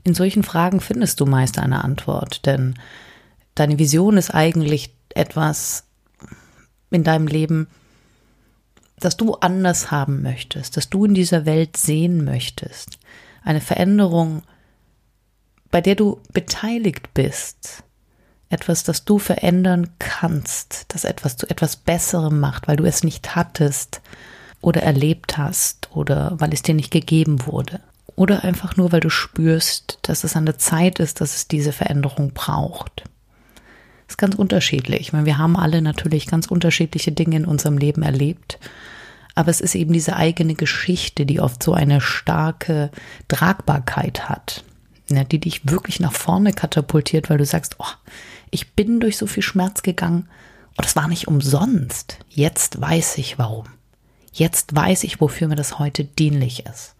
In 0.02 0.14
solchen 0.14 0.42
Fragen 0.42 0.80
findest 0.80 1.20
du 1.20 1.26
meist 1.26 1.58
eine 1.58 1.84
Antwort, 1.84 2.46
denn 2.46 2.74
deine 3.54 3.78
Vision 3.78 4.16
ist 4.16 4.34
eigentlich 4.34 4.94
etwas 5.10 5.84
in 6.90 7.04
deinem 7.04 7.26
Leben, 7.26 7.68
das 8.98 9.16
du 9.16 9.34
anders 9.34 9.90
haben 9.90 10.22
möchtest, 10.22 10.76
das 10.76 10.90
du 10.90 11.04
in 11.04 11.14
dieser 11.14 11.44
Welt 11.46 11.76
sehen 11.76 12.24
möchtest. 12.24 12.98
Eine 13.42 13.60
Veränderung, 13.60 14.42
bei 15.74 15.80
der 15.80 15.96
du 15.96 16.20
beteiligt 16.32 17.14
bist. 17.14 17.82
Etwas, 18.48 18.84
das 18.84 19.04
du 19.04 19.18
verändern 19.18 19.88
kannst, 19.98 20.84
das 20.86 21.02
etwas 21.02 21.36
zu 21.36 21.50
etwas 21.50 21.74
Besserem 21.74 22.38
macht, 22.38 22.68
weil 22.68 22.76
du 22.76 22.84
es 22.84 23.02
nicht 23.02 23.34
hattest 23.34 24.00
oder 24.60 24.84
erlebt 24.84 25.36
hast 25.36 25.88
oder 25.92 26.36
weil 26.38 26.54
es 26.54 26.62
dir 26.62 26.76
nicht 26.76 26.92
gegeben 26.92 27.44
wurde. 27.46 27.80
Oder 28.14 28.44
einfach 28.44 28.76
nur, 28.76 28.92
weil 28.92 29.00
du 29.00 29.10
spürst, 29.10 29.98
dass 30.02 30.22
es 30.22 30.36
an 30.36 30.46
der 30.46 30.58
Zeit 30.58 31.00
ist, 31.00 31.20
dass 31.20 31.34
es 31.34 31.48
diese 31.48 31.72
Veränderung 31.72 32.30
braucht. 32.34 33.02
Das 34.06 34.10
ist 34.10 34.18
ganz 34.18 34.36
unterschiedlich. 34.36 35.00
Ich 35.00 35.12
meine, 35.12 35.26
wir 35.26 35.38
haben 35.38 35.56
alle 35.56 35.82
natürlich 35.82 36.28
ganz 36.28 36.46
unterschiedliche 36.46 37.10
Dinge 37.10 37.34
in 37.34 37.46
unserem 37.46 37.78
Leben 37.78 38.04
erlebt. 38.04 38.60
Aber 39.34 39.50
es 39.50 39.60
ist 39.60 39.74
eben 39.74 39.92
diese 39.92 40.14
eigene 40.14 40.54
Geschichte, 40.54 41.26
die 41.26 41.40
oft 41.40 41.64
so 41.64 41.72
eine 41.74 42.00
starke 42.00 42.92
Tragbarkeit 43.26 44.28
hat, 44.28 44.62
ne, 45.08 45.24
die 45.24 45.40
dich 45.40 45.68
wirklich 45.68 46.00
nach 46.00 46.12
vorne 46.12 46.52
katapultiert, 46.52 47.30
weil 47.30 47.38
du 47.38 47.44
sagst, 47.44 47.76
oh, 47.78 47.92
ich 48.50 48.72
bin 48.72 49.00
durch 49.00 49.16
so 49.16 49.26
viel 49.26 49.42
Schmerz 49.42 49.82
gegangen 49.82 50.28
und 50.76 50.86
es 50.86 50.96
war 50.96 51.08
nicht 51.08 51.28
umsonst. 51.28 52.18
Jetzt 52.28 52.80
weiß 52.80 53.18
ich 53.18 53.38
warum. 53.38 53.66
Jetzt 54.32 54.74
weiß 54.74 55.04
ich, 55.04 55.20
wofür 55.20 55.48
mir 55.48 55.56
das 55.56 55.78
heute 55.78 56.04
dienlich 56.04 56.66
ist. 56.66 56.94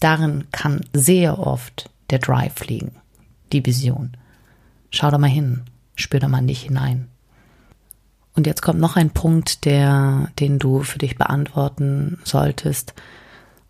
Darin 0.00 0.46
kann 0.52 0.84
sehr 0.92 1.38
oft 1.38 1.90
der 2.10 2.18
Drive 2.18 2.66
liegen, 2.66 2.92
die 3.52 3.64
Vision. 3.64 4.16
Schau 4.90 5.10
da 5.10 5.18
mal 5.18 5.28
hin, 5.28 5.62
spür 5.94 6.20
da 6.20 6.28
mal 6.28 6.42
nicht 6.42 6.62
hinein. 6.62 7.08
Und 8.34 8.46
jetzt 8.46 8.62
kommt 8.62 8.78
noch 8.78 8.96
ein 8.96 9.10
Punkt, 9.10 9.64
der, 9.64 10.30
den 10.38 10.58
du 10.58 10.82
für 10.82 10.98
dich 10.98 11.16
beantworten 11.16 12.18
solltest, 12.22 12.94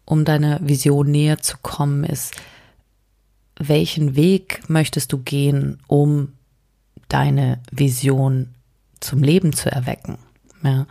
um 0.04 0.24
deiner 0.24 0.58
Vision 0.66 1.10
näher 1.10 1.38
zu 1.38 1.56
kommen, 1.62 2.04
ist, 2.04 2.34
welchen 3.58 4.16
Weg 4.16 4.62
möchtest 4.68 5.12
du 5.12 5.18
gehen, 5.18 5.80
um 5.86 6.32
deine 7.08 7.60
Vision 7.70 8.54
zum 9.00 9.22
Leben 9.22 9.52
zu 9.52 9.70
erwecken? 9.70 10.18
Ja. 10.62 10.86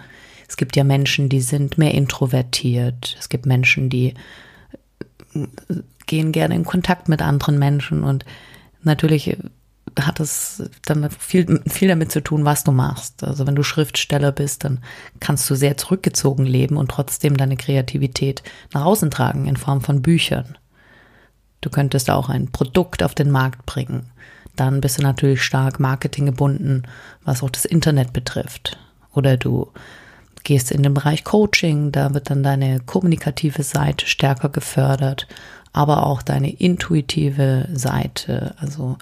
Es 0.48 0.56
gibt 0.56 0.76
ja 0.76 0.84
Menschen, 0.84 1.28
die 1.28 1.42
sind 1.42 1.78
mehr 1.78 1.94
introvertiert. 1.94 3.18
Es 3.20 3.28
gibt 3.30 3.46
Menschen, 3.46 3.90
die 3.90 4.14
äh, 5.34 5.46
gehen 6.06 6.32
gerne 6.32 6.56
in 6.56 6.64
Kontakt 6.64 7.10
mit 7.10 7.22
anderen 7.22 7.60
Menschen 7.60 8.04
und 8.04 8.24
natürlich 8.84 9.38
hat 10.00 10.20
es 10.20 10.64
dann 10.86 11.10
viel, 11.10 11.62
viel 11.68 11.88
damit 11.88 12.12
zu 12.12 12.22
tun, 12.22 12.46
was 12.46 12.64
du 12.64 12.72
machst. 12.72 13.24
Also 13.24 13.48
wenn 13.48 13.56
du 13.56 13.64
Schriftsteller 13.64 14.32
bist, 14.32 14.64
dann 14.64 14.80
kannst 15.20 15.50
du 15.50 15.56
sehr 15.56 15.78
zurückgezogen 15.78 16.46
leben 16.46 16.78
und 16.78 16.92
trotzdem 16.92 17.36
deine 17.36 17.58
Kreativität 17.58 18.44
nach 18.74 18.86
außen 18.86 19.12
tragen 19.12 19.48
in 19.48 19.58
Form 19.58 19.82
von 19.82 20.02
Büchern. 20.02 20.58
Du 21.68 21.72
könntest 21.72 22.10
auch 22.10 22.30
ein 22.30 22.48
Produkt 22.48 23.04
auf 23.04 23.14
den 23.14 23.30
Markt 23.30 23.66
bringen. 23.66 24.06
Dann 24.56 24.80
bist 24.80 25.00
du 25.00 25.02
natürlich 25.02 25.44
stark 25.44 25.82
marketinggebunden, 25.82 26.88
was 27.26 27.44
auch 27.44 27.50
das 27.50 27.66
Internet 27.66 28.14
betrifft. 28.14 28.80
Oder 29.14 29.36
du 29.36 29.68
gehst 30.46 30.72
in 30.72 30.82
den 30.82 30.94
Bereich 30.94 31.26
Coaching, 31.26 31.92
da 31.92 32.14
wird 32.14 32.30
dann 32.30 32.42
deine 32.42 32.80
kommunikative 32.80 33.64
Seite 33.64 34.08
stärker 34.08 34.48
gefördert, 34.48 35.28
aber 35.74 36.06
auch 36.06 36.22
deine 36.22 36.50
intuitive 36.50 37.68
Seite, 37.74 38.56
also 38.60 38.98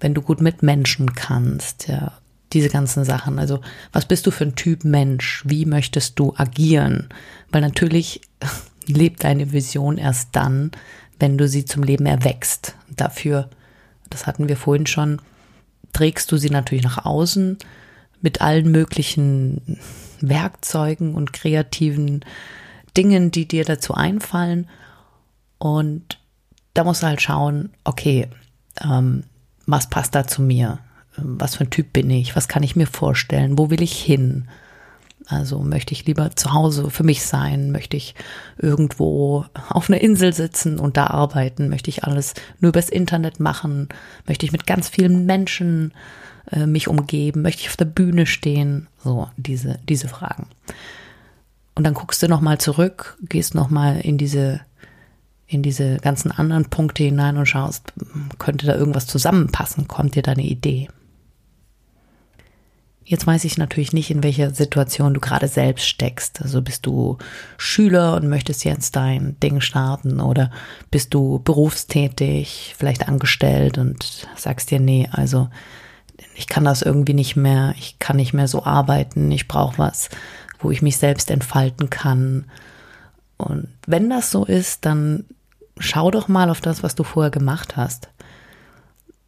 wenn 0.00 0.14
du 0.14 0.22
gut 0.22 0.40
mit 0.40 0.62
Menschen 0.62 1.14
kannst, 1.14 1.88
ja, 1.88 2.12
diese 2.54 2.70
ganzen 2.70 3.04
Sachen. 3.04 3.38
Also, 3.38 3.60
was 3.92 4.06
bist 4.06 4.26
du 4.26 4.30
für 4.30 4.44
ein 4.44 4.56
Typ 4.56 4.82
Mensch? 4.82 5.42
Wie 5.44 5.66
möchtest 5.66 6.18
du 6.18 6.32
agieren? 6.38 7.10
Weil 7.52 7.60
natürlich 7.60 8.22
lebt 8.86 9.24
deine 9.24 9.52
Vision 9.52 9.98
erst 9.98 10.30
dann, 10.32 10.70
wenn 11.18 11.38
du 11.38 11.48
sie 11.48 11.64
zum 11.64 11.82
Leben 11.82 12.06
erwächst. 12.06 12.74
Dafür, 12.88 13.48
das 14.10 14.26
hatten 14.26 14.48
wir 14.48 14.56
vorhin 14.56 14.86
schon, 14.86 15.20
trägst 15.92 16.30
du 16.30 16.36
sie 16.36 16.50
natürlich 16.50 16.84
nach 16.84 17.04
außen 17.04 17.58
mit 18.20 18.40
allen 18.40 18.70
möglichen 18.70 19.78
Werkzeugen 20.20 21.14
und 21.14 21.32
kreativen 21.32 22.24
Dingen, 22.96 23.30
die 23.30 23.46
dir 23.46 23.64
dazu 23.64 23.94
einfallen. 23.94 24.68
Und 25.58 26.18
da 26.74 26.84
musst 26.84 27.02
du 27.02 27.06
halt 27.06 27.22
schauen, 27.22 27.70
okay, 27.84 28.28
ähm, 28.82 29.24
was 29.66 29.88
passt 29.88 30.14
da 30.14 30.26
zu 30.26 30.42
mir? 30.42 30.78
Was 31.16 31.56
für 31.56 31.64
ein 31.64 31.70
Typ 31.70 31.92
bin 31.92 32.10
ich? 32.10 32.36
Was 32.36 32.48
kann 32.48 32.62
ich 32.62 32.76
mir 32.76 32.86
vorstellen? 32.86 33.58
Wo 33.58 33.70
will 33.70 33.82
ich 33.82 34.00
hin? 34.00 34.48
Also 35.28 35.58
möchte 35.58 35.92
ich 35.92 36.06
lieber 36.06 36.34
zu 36.34 36.54
Hause 36.54 36.90
für 36.90 37.04
mich 37.04 37.22
sein? 37.22 37.70
Möchte 37.70 37.98
ich 37.98 38.14
irgendwo 38.56 39.44
auf 39.68 39.90
einer 39.90 40.00
Insel 40.00 40.32
sitzen 40.32 40.78
und 40.78 40.96
da 40.96 41.08
arbeiten? 41.08 41.68
Möchte 41.68 41.90
ich 41.90 42.04
alles 42.04 42.32
nur 42.60 42.70
übers 42.70 42.88
Internet 42.88 43.38
machen? 43.38 43.90
Möchte 44.26 44.46
ich 44.46 44.52
mit 44.52 44.66
ganz 44.66 44.88
vielen 44.88 45.26
Menschen 45.26 45.92
äh, 46.50 46.64
mich 46.64 46.88
umgeben? 46.88 47.42
Möchte 47.42 47.60
ich 47.60 47.68
auf 47.68 47.76
der 47.76 47.84
Bühne 47.84 48.24
stehen? 48.24 48.88
So, 49.04 49.28
diese, 49.36 49.78
diese 49.86 50.08
Fragen. 50.08 50.46
Und 51.74 51.84
dann 51.84 51.94
guckst 51.94 52.22
du 52.22 52.28
nochmal 52.28 52.58
zurück, 52.58 53.18
gehst 53.20 53.54
nochmal 53.54 54.00
in 54.00 54.16
diese, 54.16 54.62
in 55.46 55.62
diese 55.62 55.98
ganzen 55.98 56.32
anderen 56.32 56.70
Punkte 56.70 57.04
hinein 57.04 57.36
und 57.36 57.46
schaust, 57.46 57.92
könnte 58.38 58.66
da 58.66 58.74
irgendwas 58.74 59.06
zusammenpassen? 59.06 59.88
Kommt 59.88 60.14
dir 60.14 60.22
da 60.22 60.32
eine 60.32 60.46
Idee? 60.46 60.88
Jetzt 63.08 63.26
weiß 63.26 63.44
ich 63.44 63.56
natürlich 63.56 63.94
nicht, 63.94 64.10
in 64.10 64.22
welcher 64.22 64.50
Situation 64.50 65.14
du 65.14 65.20
gerade 65.20 65.48
selbst 65.48 65.88
steckst. 65.88 66.42
Also 66.42 66.60
bist 66.60 66.84
du 66.84 67.16
Schüler 67.56 68.14
und 68.14 68.28
möchtest 68.28 68.66
jetzt 68.66 68.96
dein 68.96 69.40
Ding 69.40 69.62
starten 69.62 70.20
oder 70.20 70.50
bist 70.90 71.14
du 71.14 71.38
berufstätig, 71.38 72.74
vielleicht 72.76 73.08
angestellt 73.08 73.78
und 73.78 74.28
sagst 74.36 74.70
dir, 74.70 74.78
nee, 74.78 75.08
also 75.10 75.48
ich 76.34 76.48
kann 76.48 76.64
das 76.64 76.82
irgendwie 76.82 77.14
nicht 77.14 77.34
mehr, 77.34 77.74
ich 77.78 77.98
kann 77.98 78.16
nicht 78.16 78.34
mehr 78.34 78.46
so 78.46 78.64
arbeiten, 78.64 79.32
ich 79.32 79.48
brauche 79.48 79.78
was, 79.78 80.10
wo 80.58 80.70
ich 80.70 80.82
mich 80.82 80.98
selbst 80.98 81.30
entfalten 81.30 81.88
kann. 81.88 82.44
Und 83.38 83.68
wenn 83.86 84.10
das 84.10 84.30
so 84.30 84.44
ist, 84.44 84.84
dann 84.84 85.24
schau 85.78 86.10
doch 86.10 86.28
mal 86.28 86.50
auf 86.50 86.60
das, 86.60 86.82
was 86.82 86.94
du 86.94 87.04
vorher 87.04 87.30
gemacht 87.30 87.74
hast. 87.78 88.10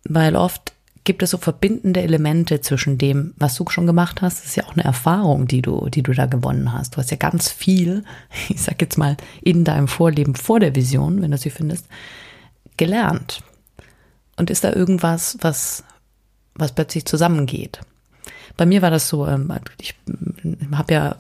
Weil 0.05 0.37
oft 0.37 0.75
gibt 1.05 1.23
es 1.23 1.31
so 1.31 1.39
verbindende 1.39 2.03
Elemente 2.03 2.61
zwischen 2.61 2.99
dem, 2.99 3.33
was 3.37 3.55
du 3.55 3.65
schon 3.69 3.87
gemacht 3.87 4.21
hast. 4.23 4.41
Das 4.41 4.47
ist 4.47 4.57
ja 4.57 4.65
auch 4.65 4.75
eine 4.75 4.85
Erfahrung, 4.85 5.47
die 5.47 5.63
du, 5.63 5.89
die 5.89 6.03
du 6.03 6.13
da 6.13 6.27
gewonnen 6.27 6.73
hast. 6.73 6.95
Du 6.95 6.99
hast 6.99 7.11
ja 7.11 7.17
ganz 7.17 7.49
viel, 7.49 8.05
ich 8.49 8.61
sag 8.63 8.81
jetzt 8.81 8.99
mal, 8.99 9.17
in 9.43 9.65
deinem 9.65 9.89
Vorleben 9.89 10.35
vor 10.35 10.61
der 10.61 10.75
Vision, 10.75 11.23
wenn 11.23 11.31
du 11.31 11.39
sie 11.39 11.51
findest, 11.51 11.87
gelernt. 12.77 13.43
Und 14.37 14.51
ist 14.51 14.65
da 14.65 14.73
irgendwas, 14.73 15.39
was, 15.41 15.85
was 16.55 16.73
plötzlich 16.73 17.05
zusammengeht? 17.07 17.81
Bei 18.57 18.67
mir 18.67 18.83
war 18.83 18.91
das 18.91 19.09
so, 19.09 19.27
ähm, 19.27 19.53
ich 19.81 19.95
habe 20.73 20.93
ja 20.93 21.17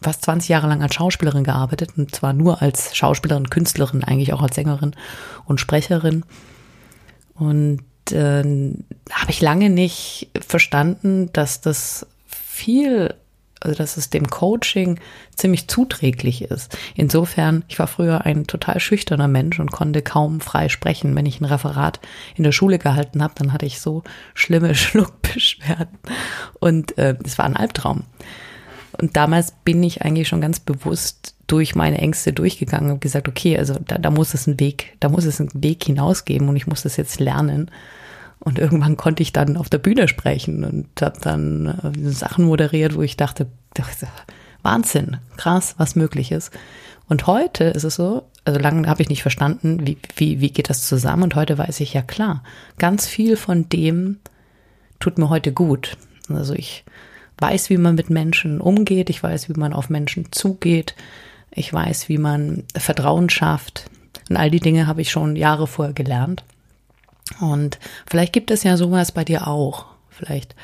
fast 0.00 0.24
20 0.24 0.48
Jahre 0.48 0.68
lang 0.68 0.82
als 0.82 0.94
Schauspielerin 0.94 1.44
gearbeitet 1.44 1.92
und 1.96 2.14
zwar 2.14 2.32
nur 2.32 2.62
als 2.62 2.94
Schauspielerin, 2.96 3.50
Künstlerin, 3.50 4.04
eigentlich 4.04 4.32
auch 4.32 4.42
als 4.42 4.54
Sängerin 4.54 4.94
und 5.46 5.60
Sprecherin. 5.60 6.24
Und 7.34 7.80
äh, 8.12 8.42
habe 9.10 9.30
ich 9.30 9.40
lange 9.40 9.70
nicht 9.70 10.30
verstanden, 10.46 11.30
dass 11.32 11.60
das 11.60 12.06
viel, 12.26 13.14
also 13.60 13.76
dass 13.76 13.96
es 13.96 14.10
dem 14.10 14.28
Coaching 14.28 15.00
ziemlich 15.34 15.68
zuträglich 15.68 16.42
ist. 16.42 16.76
Insofern, 16.94 17.64
ich 17.68 17.78
war 17.78 17.86
früher 17.86 18.24
ein 18.24 18.46
total 18.46 18.80
schüchterner 18.80 19.28
Mensch 19.28 19.58
und 19.58 19.72
konnte 19.72 20.02
kaum 20.02 20.40
frei 20.40 20.68
sprechen. 20.68 21.16
Wenn 21.16 21.26
ich 21.26 21.40
ein 21.40 21.46
Referat 21.46 22.00
in 22.36 22.44
der 22.44 22.52
Schule 22.52 22.78
gehalten 22.78 23.22
habe, 23.22 23.34
dann 23.36 23.52
hatte 23.52 23.66
ich 23.66 23.80
so 23.80 24.02
schlimme 24.34 24.74
Schluckbeschwerden 24.76 25.98
und 26.58 26.96
äh, 26.98 27.16
es 27.24 27.38
war 27.38 27.46
ein 27.46 27.56
Albtraum. 27.56 28.04
Und 28.98 29.16
damals 29.16 29.52
bin 29.64 29.82
ich 29.82 30.02
eigentlich 30.02 30.28
schon 30.28 30.40
ganz 30.40 30.60
bewusst 30.60 31.19
durch 31.50 31.74
meine 31.74 31.98
Ängste 31.98 32.32
durchgegangen 32.32 32.92
und 32.92 33.00
gesagt, 33.00 33.28
okay, 33.28 33.58
also 33.58 33.74
da, 33.84 33.98
da 33.98 34.10
muss 34.10 34.34
es 34.34 34.46
einen 34.46 34.60
Weg, 34.60 34.96
da 35.00 35.08
muss 35.08 35.24
es 35.24 35.40
einen 35.40 35.50
Weg 35.54 35.82
hinausgeben 35.82 36.48
und 36.48 36.56
ich 36.56 36.68
muss 36.68 36.82
das 36.82 36.96
jetzt 36.96 37.18
lernen. 37.18 37.70
Und 38.38 38.58
irgendwann 38.58 38.96
konnte 38.96 39.22
ich 39.22 39.32
dann 39.32 39.56
auf 39.56 39.68
der 39.68 39.78
Bühne 39.78 40.06
sprechen 40.08 40.64
und 40.64 40.88
habe 41.02 41.18
dann 41.20 41.66
äh, 41.66 42.10
Sachen 42.10 42.44
moderiert, 42.44 42.94
wo 42.94 43.02
ich 43.02 43.16
dachte, 43.16 43.48
Wahnsinn, 44.62 45.16
krass, 45.36 45.74
was 45.76 45.96
möglich 45.96 46.30
ist. 46.32 46.52
Und 47.08 47.26
heute 47.26 47.64
ist 47.64 47.84
es 47.84 47.96
so, 47.96 48.22
also 48.44 48.60
lange 48.60 48.88
habe 48.88 49.02
ich 49.02 49.08
nicht 49.08 49.22
verstanden, 49.22 49.86
wie, 49.86 49.98
wie, 50.16 50.40
wie 50.40 50.52
geht 50.52 50.70
das 50.70 50.86
zusammen. 50.86 51.24
Und 51.24 51.34
heute 51.34 51.58
weiß 51.58 51.80
ich 51.80 51.92
ja 51.92 52.02
klar, 52.02 52.44
ganz 52.78 53.06
viel 53.06 53.36
von 53.36 53.68
dem 53.68 54.18
tut 55.00 55.18
mir 55.18 55.28
heute 55.28 55.52
gut. 55.52 55.96
Also 56.28 56.54
ich 56.54 56.84
weiß, 57.38 57.70
wie 57.70 57.78
man 57.78 57.96
mit 57.96 58.08
Menschen 58.08 58.60
umgeht, 58.60 59.10
ich 59.10 59.22
weiß, 59.22 59.48
wie 59.48 59.58
man 59.58 59.72
auf 59.72 59.90
Menschen 59.90 60.30
zugeht, 60.30 60.94
ich 61.50 61.72
weiß, 61.72 62.08
wie 62.08 62.18
man 62.18 62.64
Vertrauen 62.76 63.30
schafft. 63.30 63.90
Und 64.28 64.36
all 64.36 64.50
die 64.50 64.60
Dinge 64.60 64.86
habe 64.86 65.02
ich 65.02 65.10
schon 65.10 65.36
Jahre 65.36 65.66
vorher 65.66 65.94
gelernt. 65.94 66.44
Und 67.40 67.78
vielleicht 68.06 68.32
gibt 68.32 68.50
es 68.50 68.62
ja 68.62 68.76
sowas 68.76 69.12
bei 69.12 69.24
dir 69.24 69.46
auch. 69.46 69.86
Vielleicht 70.08 70.54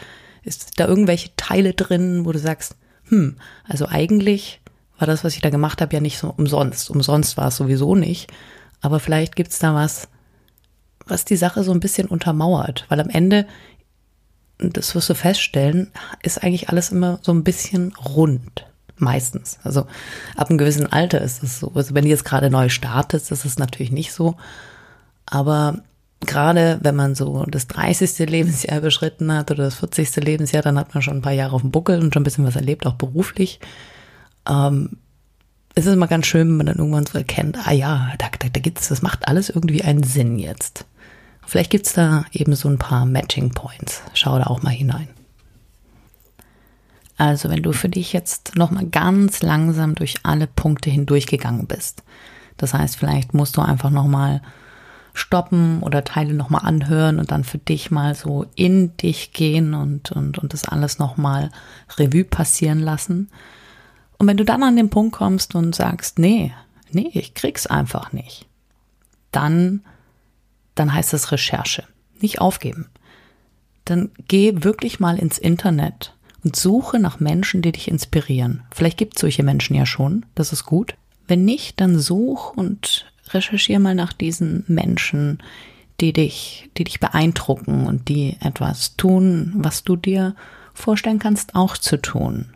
ist 0.42 0.78
da 0.78 0.86
irgendwelche 0.86 1.30
Teile 1.36 1.74
drin, 1.74 2.24
wo 2.24 2.32
du 2.32 2.38
sagst, 2.38 2.76
hm, 3.08 3.36
also 3.68 3.88
eigentlich 3.88 4.60
war 4.98 5.06
das, 5.06 5.24
was 5.24 5.34
ich 5.34 5.42
da 5.42 5.50
gemacht 5.50 5.80
habe, 5.80 5.94
ja 5.94 6.00
nicht 6.00 6.18
so 6.18 6.32
umsonst. 6.36 6.90
Umsonst 6.90 7.36
war 7.36 7.48
es 7.48 7.56
sowieso 7.56 7.94
nicht. 7.94 8.32
Aber 8.80 9.00
vielleicht 9.00 9.36
gibt's 9.36 9.58
da 9.58 9.74
was, 9.74 10.08
was 11.06 11.24
die 11.24 11.36
Sache 11.36 11.64
so 11.64 11.72
ein 11.72 11.80
bisschen 11.80 12.08
untermauert. 12.08 12.86
Weil 12.88 13.00
am 13.00 13.08
Ende, 13.08 13.46
das 14.58 14.94
wirst 14.94 15.10
du 15.10 15.14
feststellen, 15.14 15.92
ist 16.22 16.42
eigentlich 16.42 16.68
alles 16.68 16.90
immer 16.90 17.18
so 17.22 17.32
ein 17.32 17.44
bisschen 17.44 17.94
rund. 17.96 18.66
Meistens. 18.98 19.58
Also 19.62 19.86
ab 20.36 20.48
einem 20.48 20.58
gewissen 20.58 20.90
Alter 20.90 21.20
ist 21.20 21.42
es 21.42 21.60
so. 21.60 21.72
Also 21.74 21.94
wenn 21.94 22.04
du 22.04 22.10
jetzt 22.10 22.24
gerade 22.24 22.50
neu 22.50 22.68
startest, 22.68 23.30
ist 23.30 23.44
es 23.44 23.58
natürlich 23.58 23.92
nicht 23.92 24.12
so. 24.12 24.36
Aber 25.26 25.82
gerade 26.20 26.78
wenn 26.82 26.96
man 26.96 27.14
so 27.14 27.44
das 27.46 27.66
30. 27.66 28.30
Lebensjahr 28.30 28.78
überschritten 28.78 29.32
hat 29.32 29.50
oder 29.50 29.64
das 29.64 29.76
40. 29.76 30.16
Lebensjahr, 30.16 30.62
dann 30.62 30.78
hat 30.78 30.94
man 30.94 31.02
schon 31.02 31.18
ein 31.18 31.22
paar 31.22 31.32
Jahre 31.32 31.54
auf 31.54 31.60
dem 31.60 31.70
Buckel 31.70 32.00
und 32.00 32.14
schon 32.14 32.22
ein 32.22 32.24
bisschen 32.24 32.46
was 32.46 32.56
erlebt, 32.56 32.86
auch 32.86 32.94
beruflich. 32.94 33.60
Ähm, 34.48 34.98
es 35.74 35.84
ist 35.84 35.92
immer 35.92 36.06
ganz 36.06 36.26
schön, 36.26 36.48
wenn 36.48 36.56
man 36.56 36.66
dann 36.66 36.78
irgendwann 36.78 37.04
so 37.04 37.18
erkennt, 37.18 37.58
ah 37.66 37.72
ja, 37.72 38.12
da, 38.18 38.28
da, 38.38 38.48
da 38.48 38.60
gibt's, 38.60 38.88
das 38.88 39.02
macht 39.02 39.28
alles 39.28 39.50
irgendwie 39.50 39.82
einen 39.82 40.04
Sinn 40.04 40.38
jetzt. 40.38 40.86
Vielleicht 41.46 41.70
gibt's 41.70 41.92
da 41.92 42.24
eben 42.32 42.54
so 42.54 42.68
ein 42.68 42.78
paar 42.78 43.04
Matching 43.04 43.50
Points. 43.50 44.02
Schau 44.14 44.38
da 44.38 44.44
auch 44.44 44.62
mal 44.62 44.70
hinein. 44.70 45.08
Also, 47.16 47.48
wenn 47.48 47.62
du 47.62 47.72
für 47.72 47.88
dich 47.88 48.12
jetzt 48.12 48.56
nochmal 48.56 48.86
ganz 48.86 49.42
langsam 49.42 49.94
durch 49.94 50.16
alle 50.22 50.46
Punkte 50.46 50.90
hindurchgegangen 50.90 51.66
bist. 51.66 52.02
Das 52.56 52.74
heißt, 52.74 52.96
vielleicht 52.96 53.34
musst 53.34 53.56
du 53.56 53.62
einfach 53.62 53.90
nochmal 53.90 54.40
mal 54.40 54.42
stoppen 55.16 55.82
oder 55.82 56.04
Teile 56.04 56.34
nochmal 56.34 56.64
anhören 56.64 57.18
und 57.18 57.30
dann 57.30 57.42
für 57.42 57.58
dich 57.58 57.90
mal 57.90 58.14
so 58.14 58.46
in 58.54 58.96
dich 58.98 59.32
gehen 59.32 59.74
und, 59.74 60.12
und, 60.12 60.38
und 60.38 60.52
das 60.52 60.68
alles 60.68 60.98
nochmal 60.98 61.50
Revue 61.96 62.24
passieren 62.24 62.80
lassen. 62.80 63.30
Und 64.18 64.26
wenn 64.26 64.36
du 64.36 64.44
dann 64.44 64.62
an 64.62 64.76
den 64.76 64.90
Punkt 64.90 65.16
kommst 65.16 65.54
und 65.54 65.74
sagst, 65.74 66.18
nee, 66.18 66.52
nee, 66.90 67.10
ich 67.14 67.34
krieg's 67.34 67.66
einfach 67.66 68.12
nicht, 68.12 68.46
dann, 69.32 69.82
dann 70.74 70.92
heißt 70.92 71.12
das 71.12 71.32
Recherche. 71.32 71.84
Nicht 72.20 72.40
aufgeben. 72.40 72.86
Dann 73.84 74.10
geh 74.28 74.64
wirklich 74.64 75.00
mal 75.00 75.18
ins 75.18 75.38
Internet 75.38 76.14
und 76.46 76.54
suche 76.54 77.00
nach 77.00 77.18
Menschen, 77.18 77.60
die 77.60 77.72
dich 77.72 77.88
inspirieren. 77.88 78.62
Vielleicht 78.72 78.98
gibt 78.98 79.16
es 79.16 79.20
solche 79.20 79.42
Menschen 79.42 79.74
ja 79.74 79.84
schon, 79.84 80.24
das 80.36 80.52
ist 80.52 80.64
gut. 80.64 80.94
Wenn 81.26 81.44
nicht, 81.44 81.80
dann 81.80 81.98
such 81.98 82.56
und 82.56 83.12
recherchiere 83.30 83.80
mal 83.80 83.96
nach 83.96 84.12
diesen 84.12 84.62
Menschen, 84.68 85.42
die 86.00 86.12
dich, 86.12 86.70
die 86.76 86.84
dich 86.84 87.00
beeindrucken 87.00 87.88
und 87.88 88.08
die 88.08 88.36
etwas 88.38 88.94
tun, 88.94 89.54
was 89.56 89.82
du 89.82 89.96
dir 89.96 90.36
vorstellen 90.72 91.18
kannst, 91.18 91.56
auch 91.56 91.76
zu 91.76 92.00
tun. 92.00 92.46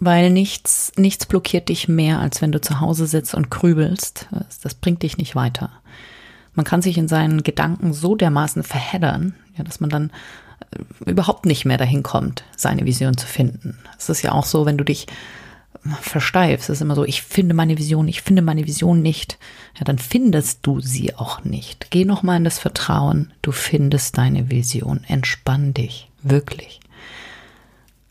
Weil 0.00 0.30
nichts, 0.30 0.90
nichts 0.96 1.26
blockiert 1.26 1.68
dich 1.68 1.86
mehr, 1.86 2.18
als 2.18 2.42
wenn 2.42 2.50
du 2.50 2.60
zu 2.60 2.80
Hause 2.80 3.06
sitzt 3.06 3.32
und 3.32 3.48
grübelst. 3.48 4.26
Das, 4.32 4.58
das 4.58 4.74
bringt 4.74 5.04
dich 5.04 5.18
nicht 5.18 5.36
weiter. 5.36 5.70
Man 6.54 6.64
kann 6.64 6.82
sich 6.82 6.98
in 6.98 7.06
seinen 7.06 7.44
Gedanken 7.44 7.92
so 7.92 8.16
dermaßen 8.16 8.64
verheddern, 8.64 9.36
ja, 9.56 9.62
dass 9.62 9.78
man 9.78 9.90
dann 9.90 10.10
überhaupt 11.04 11.46
nicht 11.46 11.64
mehr 11.64 11.78
dahin 11.78 12.02
kommt, 12.02 12.44
seine 12.56 12.84
Vision 12.84 13.16
zu 13.16 13.26
finden. 13.26 13.78
Es 13.98 14.08
ist 14.08 14.22
ja 14.22 14.32
auch 14.32 14.44
so, 14.44 14.66
wenn 14.66 14.78
du 14.78 14.84
dich 14.84 15.06
versteifst. 16.00 16.68
Es 16.68 16.78
ist 16.78 16.82
immer 16.82 16.94
so, 16.94 17.04
ich 17.04 17.22
finde 17.22 17.54
meine 17.54 17.78
Vision, 17.78 18.06
ich 18.08 18.22
finde 18.22 18.42
meine 18.42 18.66
Vision 18.66 19.02
nicht. 19.02 19.38
Ja, 19.78 19.84
dann 19.84 19.98
findest 19.98 20.60
du 20.62 20.80
sie 20.80 21.14
auch 21.14 21.44
nicht. 21.44 21.90
Geh 21.90 22.04
nochmal 22.04 22.36
in 22.36 22.44
das 22.44 22.58
Vertrauen, 22.58 23.32
du 23.42 23.52
findest 23.52 24.18
deine 24.18 24.50
Vision. 24.50 25.04
Entspann 25.08 25.72
dich, 25.74 26.10
wirklich. 26.22 26.80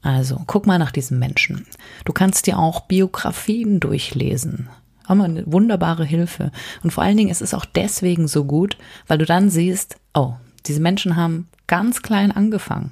Also, 0.01 0.41
guck 0.47 0.65
mal 0.65 0.79
nach 0.79 0.91
diesen 0.91 1.19
Menschen. 1.19 1.67
Du 2.05 2.13
kannst 2.13 2.47
dir 2.47 2.57
auch 2.57 2.81
Biografien 2.81 3.79
durchlesen. 3.79 4.69
Auch 5.05 5.15
mal 5.15 5.25
eine 5.25 5.43
wunderbare 5.45 6.05
Hilfe. 6.05 6.51
Und 6.83 6.91
vor 6.91 7.03
allen 7.03 7.17
Dingen 7.17 7.29
ist 7.29 7.41
es 7.41 7.53
auch 7.53 7.65
deswegen 7.65 8.27
so 8.27 8.45
gut, 8.45 8.77
weil 9.07 9.17
du 9.17 9.25
dann 9.25 9.49
siehst, 9.49 9.97
oh, 10.13 10.35
diese 10.67 10.81
Menschen 10.81 11.15
haben 11.15 11.47
ganz 11.67 12.01
klein 12.01 12.31
angefangen 12.31 12.91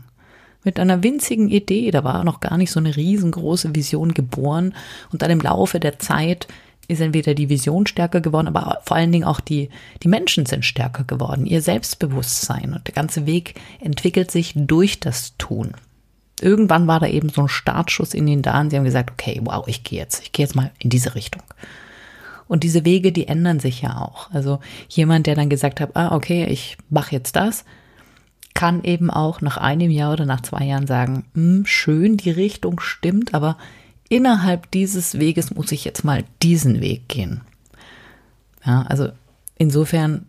mit 0.64 0.80
einer 0.80 1.02
winzigen 1.02 1.50
Idee. 1.50 1.90
Da 1.92 2.04
war 2.04 2.24
noch 2.24 2.42
gar 2.42 2.58
nicht 2.58 2.72
so 2.72 2.80
eine 2.80 2.96
riesengroße 2.96 3.74
Vision 3.74 4.14
geboren. 4.14 4.76
Und 5.12 5.22
dann 5.22 5.32
im 5.32 5.40
Laufe 5.40 5.80
der 5.80 5.98
Zeit 5.98 6.48
ist 6.88 7.02
entweder 7.02 7.34
die 7.34 7.50
Vision 7.50 7.88
stärker 7.88 8.22
geworden, 8.22 8.48
aber 8.48 8.80
vor 8.86 8.96
allen 8.96 9.12
Dingen 9.12 9.26
auch 9.26 9.40
die, 9.40 9.70
die 10.04 10.08
Menschen 10.08 10.46
sind 10.46 10.64
stärker 10.64 11.04
geworden, 11.04 11.46
ihr 11.46 11.62
Selbstbewusstsein. 11.62 12.74
Und 12.74 12.88
der 12.88 12.94
ganze 12.94 13.26
Weg 13.26 13.56
entwickelt 13.80 14.32
sich 14.32 14.54
durch 14.56 15.00
das 15.00 15.36
Tun. 15.38 15.74
Irgendwann 16.40 16.88
war 16.88 17.00
da 17.00 17.08
eben 17.08 17.30
so 17.30 17.42
ein 17.42 17.48
Startschuss 17.48 18.14
in 18.14 18.28
den 18.28 18.42
da 18.42 18.60
und 18.60 18.70
sie 18.70 18.78
haben 18.78 18.84
gesagt, 18.84 19.12
okay, 19.12 19.40
wow, 19.44 19.68
ich 19.68 19.84
gehe 19.84 20.00
jetzt, 20.00 20.22
ich 20.22 20.32
gehe 20.32 20.46
jetzt 20.46 20.56
mal 20.56 20.72
in 20.80 20.90
diese 20.90 21.16
Richtung. 21.16 21.42
Und 22.48 22.64
diese 22.64 22.86
Wege, 22.86 23.12
die 23.12 23.28
ändern 23.28 23.60
sich 23.60 23.82
ja 23.82 23.98
auch. 23.98 24.32
Also 24.32 24.60
jemand, 24.90 25.28
der 25.28 25.36
dann 25.36 25.50
gesagt 25.50 25.80
hat, 25.82 25.96
ah, 25.96 26.16
okay, 26.16 26.46
ich 26.46 26.78
mache 26.90 27.14
jetzt 27.14 27.36
das, 27.36 27.66
kann 28.54 28.84
eben 28.84 29.12
auch 29.12 29.42
nach 29.42 29.58
einem 29.58 29.92
Jahr 29.92 30.14
oder 30.14 30.26
nach 30.26 30.42
zwei 30.42 30.66
Jahren 30.66 30.88
sagen, 30.88 31.26
hm, 31.34 31.66
schön, 31.66 32.18
die 32.18 32.32
Richtung 32.32 32.80
stimmt, 32.80 33.34
aber 33.34 33.58
innerhalb 34.10 34.72
dieses 34.72 35.20
Weges 35.20 35.54
muss 35.54 35.72
ich 35.72 35.86
jetzt 35.86 36.04
mal 36.04 36.24
diesen 36.42 36.82
Weg 36.82 37.08
gehen. 37.08 37.42
Ja, 38.66 38.84
also 38.84 39.10
insofern 39.58 40.26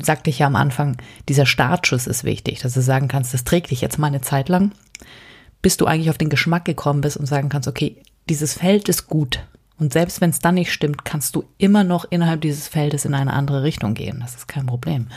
sagte 0.00 0.30
ich 0.30 0.40
ja 0.40 0.46
am 0.46 0.56
Anfang, 0.56 0.96
dieser 1.28 1.46
Startschuss 1.46 2.06
ist 2.06 2.24
wichtig, 2.24 2.60
dass 2.60 2.74
du 2.74 2.82
sagen 2.82 3.08
kannst, 3.08 3.34
das 3.34 3.44
trägt 3.44 3.70
dich 3.70 3.80
jetzt 3.80 3.98
mal 3.98 4.08
eine 4.08 4.20
Zeit 4.20 4.48
lang, 4.48 4.72
bis 5.60 5.76
du 5.76 5.86
eigentlich 5.86 6.10
auf 6.10 6.18
den 6.18 6.30
Geschmack 6.30 6.64
gekommen 6.64 7.00
bist 7.00 7.16
und 7.16 7.26
sagen 7.26 7.48
kannst, 7.48 7.68
okay, 7.68 7.96
dieses 8.28 8.54
Feld 8.54 8.88
ist 8.88 9.08
gut. 9.08 9.44
Und 9.78 9.92
selbst 9.92 10.20
wenn 10.20 10.30
es 10.30 10.38
dann 10.38 10.54
nicht 10.54 10.72
stimmt, 10.72 11.04
kannst 11.04 11.34
du 11.34 11.44
immer 11.58 11.84
noch 11.84 12.04
innerhalb 12.04 12.40
dieses 12.40 12.68
Feldes 12.68 13.04
in 13.04 13.14
eine 13.14 13.32
andere 13.32 13.62
Richtung 13.62 13.94
gehen. 13.94 14.20
Das 14.20 14.34
ist 14.34 14.48
kein 14.48 14.66
Problem. 14.66 15.08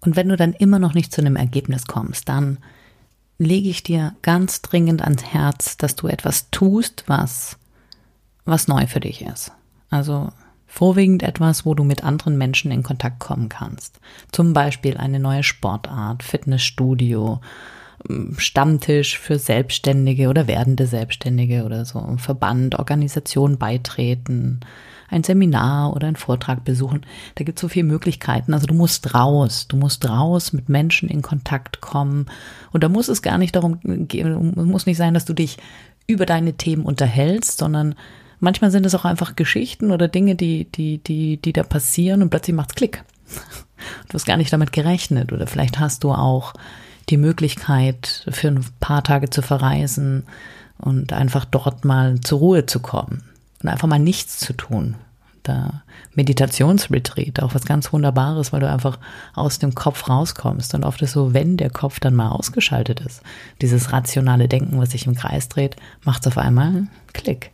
Und 0.00 0.16
wenn 0.16 0.28
du 0.28 0.36
dann 0.36 0.52
immer 0.52 0.78
noch 0.78 0.94
nicht 0.94 1.12
zu 1.12 1.20
einem 1.20 1.36
Ergebnis 1.36 1.86
kommst, 1.86 2.28
dann 2.28 2.58
lege 3.38 3.68
ich 3.68 3.82
dir 3.82 4.14
ganz 4.22 4.62
dringend 4.62 5.02
ans 5.02 5.24
Herz, 5.24 5.76
dass 5.76 5.96
du 5.96 6.08
etwas 6.08 6.50
tust, 6.50 7.04
was, 7.06 7.58
was 8.44 8.68
neu 8.68 8.86
für 8.86 9.00
dich 9.00 9.22
ist. 9.22 9.52
Also 9.90 10.30
vorwiegend 10.66 11.22
etwas, 11.22 11.64
wo 11.64 11.74
du 11.74 11.84
mit 11.84 12.04
anderen 12.04 12.36
Menschen 12.36 12.70
in 12.70 12.82
Kontakt 12.82 13.20
kommen 13.20 13.48
kannst. 13.48 14.00
Zum 14.32 14.52
Beispiel 14.52 14.96
eine 14.96 15.20
neue 15.20 15.42
Sportart, 15.42 16.22
Fitnessstudio, 16.22 17.40
Stammtisch 18.36 19.18
für 19.18 19.38
Selbstständige 19.38 20.28
oder 20.28 20.46
werdende 20.46 20.86
Selbstständige 20.86 21.64
oder 21.64 21.84
so, 21.84 22.16
Verband, 22.18 22.78
Organisation 22.78 23.56
beitreten, 23.56 24.60
ein 25.08 25.22
Seminar 25.22 25.94
oder 25.94 26.08
einen 26.08 26.16
Vortrag 26.16 26.64
besuchen. 26.64 27.06
Da 27.36 27.44
gibt 27.44 27.58
es 27.58 27.62
so 27.62 27.68
viele 27.68 27.86
Möglichkeiten. 27.86 28.52
Also 28.52 28.66
du 28.66 28.74
musst 28.74 29.14
raus, 29.14 29.68
du 29.68 29.76
musst 29.76 30.08
raus 30.08 30.52
mit 30.52 30.68
Menschen 30.68 31.08
in 31.08 31.22
Kontakt 31.22 31.80
kommen. 31.80 32.26
Und 32.72 32.84
da 32.84 32.88
muss 32.88 33.08
es 33.08 33.22
gar 33.22 33.38
nicht 33.38 33.56
darum 33.56 33.78
gehen, 34.08 34.52
muss 34.54 34.86
nicht 34.86 34.96
sein, 34.96 35.14
dass 35.14 35.24
du 35.24 35.32
dich 35.32 35.58
über 36.06 36.26
deine 36.26 36.54
Themen 36.54 36.84
unterhältst, 36.84 37.58
sondern 37.58 37.94
manchmal 38.40 38.70
sind 38.70 38.86
es 38.86 38.94
auch 38.94 39.04
einfach 39.04 39.36
Geschichten 39.36 39.90
oder 39.90 40.08
Dinge, 40.08 40.34
die, 40.34 40.64
die, 40.70 40.98
die, 40.98 41.38
die 41.38 41.52
da 41.52 41.62
passieren 41.62 42.22
und 42.22 42.30
plötzlich 42.30 42.56
macht's 42.56 42.74
Klick. 42.74 43.04
Du 44.08 44.14
hast 44.14 44.24
gar 44.24 44.38
nicht 44.38 44.50
damit 44.50 44.72
gerechnet 44.72 45.30
oder 45.32 45.46
vielleicht 45.46 45.78
hast 45.78 46.04
du 46.04 46.12
auch 46.12 46.54
die 47.10 47.16
Möglichkeit, 47.16 48.26
für 48.30 48.48
ein 48.48 48.64
paar 48.80 49.02
Tage 49.04 49.30
zu 49.30 49.42
verreisen 49.42 50.24
und 50.78 51.12
einfach 51.12 51.44
dort 51.44 51.84
mal 51.84 52.20
zur 52.20 52.38
Ruhe 52.38 52.66
zu 52.66 52.80
kommen 52.80 53.22
und 53.62 53.68
einfach 53.68 53.88
mal 53.88 53.98
nichts 53.98 54.38
zu 54.38 54.52
tun. 54.52 54.96
Da 55.42 55.82
Meditationsretreat, 56.14 57.40
auch 57.40 57.54
was 57.54 57.66
ganz 57.66 57.92
Wunderbares, 57.92 58.52
weil 58.52 58.60
du 58.60 58.70
einfach 58.70 58.98
aus 59.34 59.58
dem 59.58 59.74
Kopf 59.74 60.08
rauskommst. 60.08 60.74
Und 60.74 60.84
oft 60.84 61.02
ist 61.02 61.12
so, 61.12 61.34
wenn 61.34 61.58
der 61.58 61.70
Kopf 61.70 62.00
dann 62.00 62.14
mal 62.14 62.30
ausgeschaltet 62.30 63.00
ist, 63.00 63.22
dieses 63.60 63.92
rationale 63.92 64.48
Denken, 64.48 64.78
was 64.78 64.92
sich 64.92 65.06
im 65.06 65.14
Kreis 65.14 65.48
dreht, 65.50 65.76
macht 66.02 66.22
es 66.22 66.28
auf 66.28 66.38
einmal 66.38 66.86
Klick. 67.12 67.50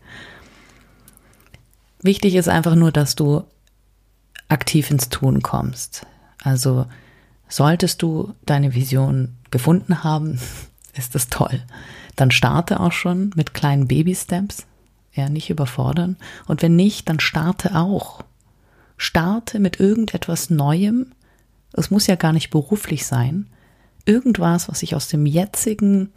Wichtig 2.03 2.37
ist 2.37 2.49
einfach 2.49 2.77
nur, 2.77 2.93
dass 2.93 3.17
du 3.17 3.45
aktiv 4.49 4.91
ins 4.91 5.09
Tun 5.09 5.43
kommst. 5.43 6.07
Also 6.43 6.87
solltest 7.51 8.01
du 8.01 8.35
deine 8.47 8.75
Vision 8.75 9.37
gefunden 9.51 10.03
haben, 10.03 10.41
ist 10.97 11.15
das 11.15 11.29
toll. 11.29 11.63
Dann 12.17 12.31
starte 12.31 12.81
auch 12.81 12.93
schon 12.93 13.31
mit 13.35 13.53
kleinen 13.53 13.87
Baby-Steps 13.87 14.67
ja, 15.13 15.29
nicht 15.29 15.51
überfordern. 15.51 16.17
Und 16.47 16.63
wenn 16.63 16.77
nicht, 16.77 17.09
dann 17.09 17.21
starte 17.21 17.75
auch. 17.75 18.23
Starte 18.97 19.59
mit 19.59 19.81
irgendetwas 19.81 20.51
Neuem. 20.51 21.13
Es 21.73 21.91
muss 21.91 22.07
ja 22.07 22.17
gar 22.17 22.33
nicht 22.33 22.51
beruflich 22.51 23.07
sein. 23.07 23.47
Irgendwas, 24.05 24.69
was 24.69 24.81
sich 24.81 24.95
aus 24.95 25.09
dem 25.09 25.27
jetzigen, 25.27 26.11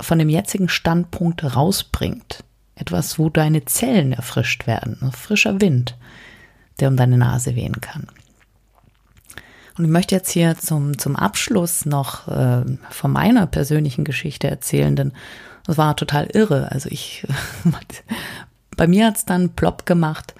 von 0.00 0.18
dem 0.18 0.28
jetzigen 0.28 0.68
Standpunkt 0.68 1.44
rausbringt. 1.56 2.44
Etwas, 2.74 3.18
wo 3.18 3.30
deine 3.30 3.64
Zellen 3.64 4.12
erfrischt 4.12 4.66
werden. 4.66 5.10
Frischer 5.12 5.60
Wind, 5.60 5.96
der 6.80 6.88
um 6.88 6.96
deine 6.96 7.16
Nase 7.16 7.54
wehen 7.54 7.80
kann. 7.80 8.08
Und 9.76 9.84
ich 9.84 9.90
möchte 9.90 10.14
jetzt 10.14 10.30
hier 10.30 10.56
zum, 10.56 10.98
zum 10.98 11.16
Abschluss 11.16 11.84
noch 11.84 12.28
äh, 12.28 12.64
von 12.90 13.12
meiner 13.12 13.46
persönlichen 13.46 14.04
Geschichte 14.04 14.48
erzählen, 14.48 14.96
denn 14.96 15.12
das 15.66 15.76
war 15.76 15.96
total 15.96 16.26
irre. 16.26 16.70
Also 16.72 16.88
ich, 16.90 17.26
bei 18.76 18.86
mir 18.86 19.06
hat's 19.06 19.24
dann 19.24 19.50
plopp 19.50 19.84
gemacht. 19.84 20.34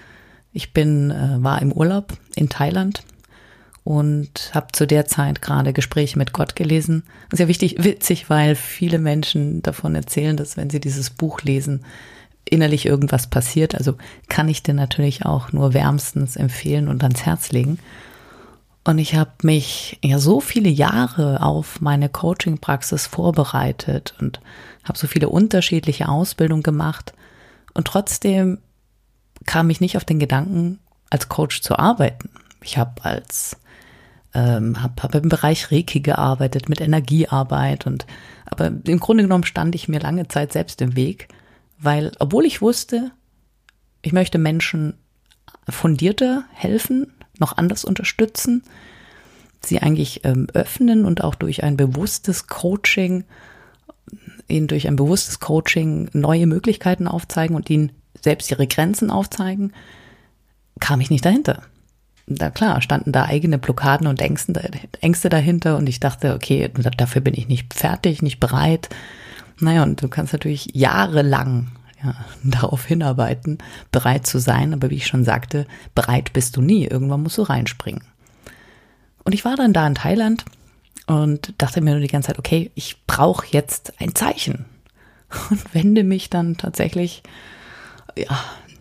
Ich 0.52 0.72
bin, 0.72 1.10
äh, 1.10 1.42
war 1.42 1.60
im 1.60 1.72
Urlaub 1.72 2.14
in 2.34 2.48
Thailand 2.48 3.02
und 3.84 4.50
habe 4.54 4.68
zu 4.72 4.86
der 4.86 5.06
Zeit 5.06 5.42
gerade 5.42 5.72
Gespräche 5.72 6.18
mit 6.18 6.32
Gott 6.32 6.56
gelesen. 6.56 7.04
Das 7.28 7.38
ist 7.38 7.44
ja 7.44 7.48
wichtig, 7.48 7.84
witzig, 7.84 8.30
weil 8.30 8.54
viele 8.54 8.98
Menschen 8.98 9.62
davon 9.62 9.94
erzählen, 9.94 10.36
dass 10.36 10.56
wenn 10.56 10.70
sie 10.70 10.80
dieses 10.80 11.10
Buch 11.10 11.42
lesen, 11.42 11.84
innerlich 12.44 12.86
irgendwas 12.86 13.26
passiert. 13.26 13.74
Also 13.74 13.96
kann 14.28 14.48
ich 14.48 14.62
dir 14.62 14.74
natürlich 14.74 15.26
auch 15.26 15.52
nur 15.52 15.74
wärmstens 15.74 16.36
empfehlen 16.36 16.88
und 16.88 17.02
ans 17.02 17.26
Herz 17.26 17.52
legen. 17.52 17.78
Und 18.86 18.98
ich 18.98 19.16
habe 19.16 19.32
mich 19.42 19.98
ja 20.04 20.20
so 20.20 20.38
viele 20.38 20.68
Jahre 20.68 21.42
auf 21.42 21.80
meine 21.80 22.08
Coaching-Praxis 22.08 23.08
vorbereitet 23.08 24.14
und 24.20 24.40
habe 24.84 24.96
so 24.96 25.08
viele 25.08 25.28
unterschiedliche 25.28 26.08
Ausbildungen 26.08 26.62
gemacht. 26.62 27.12
Und 27.74 27.88
trotzdem 27.88 28.58
kam 29.44 29.70
ich 29.70 29.80
nicht 29.80 29.96
auf 29.96 30.04
den 30.04 30.20
Gedanken, 30.20 30.78
als 31.10 31.28
Coach 31.28 31.62
zu 31.62 31.76
arbeiten. 31.76 32.30
Ich 32.62 32.78
habe 32.78 33.04
als 33.04 33.56
ähm, 34.34 34.80
habe 34.80 35.02
hab 35.02 35.16
im 35.16 35.30
Bereich 35.30 35.72
Reiki 35.72 35.98
gearbeitet, 35.98 36.68
mit 36.68 36.80
Energiearbeit 36.80 37.88
und 37.88 38.06
aber 38.44 38.66
im 38.66 39.00
Grunde 39.00 39.24
genommen 39.24 39.44
stand 39.44 39.74
ich 39.74 39.88
mir 39.88 39.98
lange 39.98 40.28
Zeit 40.28 40.52
selbst 40.52 40.80
im 40.80 40.94
Weg, 40.94 41.26
weil 41.76 42.12
obwohl 42.20 42.46
ich 42.46 42.62
wusste, 42.62 43.10
ich 44.02 44.12
möchte 44.12 44.38
Menschen 44.38 44.94
fundierter 45.68 46.44
helfen, 46.52 47.12
noch 47.40 47.56
anders 47.56 47.84
unterstützen, 47.84 48.62
sie 49.62 49.80
eigentlich 49.80 50.24
ähm, 50.24 50.46
öffnen 50.54 51.04
und 51.04 51.24
auch 51.24 51.34
durch 51.34 51.62
ein 51.62 51.76
bewusstes 51.76 52.46
Coaching, 52.46 53.24
ihnen 54.48 54.68
durch 54.68 54.86
ein 54.86 54.96
bewusstes 54.96 55.40
Coaching 55.40 56.08
neue 56.12 56.46
Möglichkeiten 56.46 57.08
aufzeigen 57.08 57.56
und 57.56 57.68
ihnen 57.70 57.92
selbst 58.20 58.50
ihre 58.50 58.66
Grenzen 58.66 59.10
aufzeigen, 59.10 59.72
kam 60.80 61.00
ich 61.00 61.10
nicht 61.10 61.24
dahinter. 61.24 61.62
Da 62.26 62.50
klar, 62.50 62.82
standen 62.82 63.12
da 63.12 63.24
eigene 63.24 63.56
Blockaden 63.58 64.08
und 64.08 64.20
Ängste 64.20 65.28
dahinter 65.28 65.76
und 65.76 65.88
ich 65.88 66.00
dachte, 66.00 66.34
okay, 66.34 66.70
dafür 66.96 67.20
bin 67.20 67.34
ich 67.34 67.46
nicht 67.46 67.72
fertig, 67.72 68.20
nicht 68.20 68.40
bereit. 68.40 68.88
Naja, 69.60 69.84
und 69.84 70.02
du 70.02 70.08
kannst 70.08 70.32
natürlich 70.32 70.70
jahrelang 70.74 71.68
ja, 72.02 72.14
darauf 72.44 72.84
hinarbeiten, 72.84 73.58
bereit 73.92 74.26
zu 74.26 74.38
sein. 74.38 74.72
Aber 74.72 74.90
wie 74.90 74.96
ich 74.96 75.06
schon 75.06 75.24
sagte, 75.24 75.66
bereit 75.94 76.32
bist 76.32 76.56
du 76.56 76.62
nie. 76.62 76.86
Irgendwann 76.86 77.22
musst 77.22 77.38
du 77.38 77.42
reinspringen. 77.42 78.02
Und 79.24 79.32
ich 79.32 79.44
war 79.44 79.56
dann 79.56 79.72
da 79.72 79.86
in 79.86 79.96
Thailand 79.96 80.44
und 81.06 81.54
dachte 81.58 81.80
mir 81.80 81.92
nur 81.92 82.00
die 82.00 82.08
ganze 82.08 82.28
Zeit, 82.28 82.38
okay, 82.38 82.70
ich 82.74 83.04
brauche 83.06 83.46
jetzt 83.50 84.00
ein 84.00 84.14
Zeichen. 84.14 84.66
Und 85.50 85.74
wende 85.74 86.04
mich 86.04 86.30
dann 86.30 86.56
tatsächlich 86.56 87.24
ja, 88.16 88.38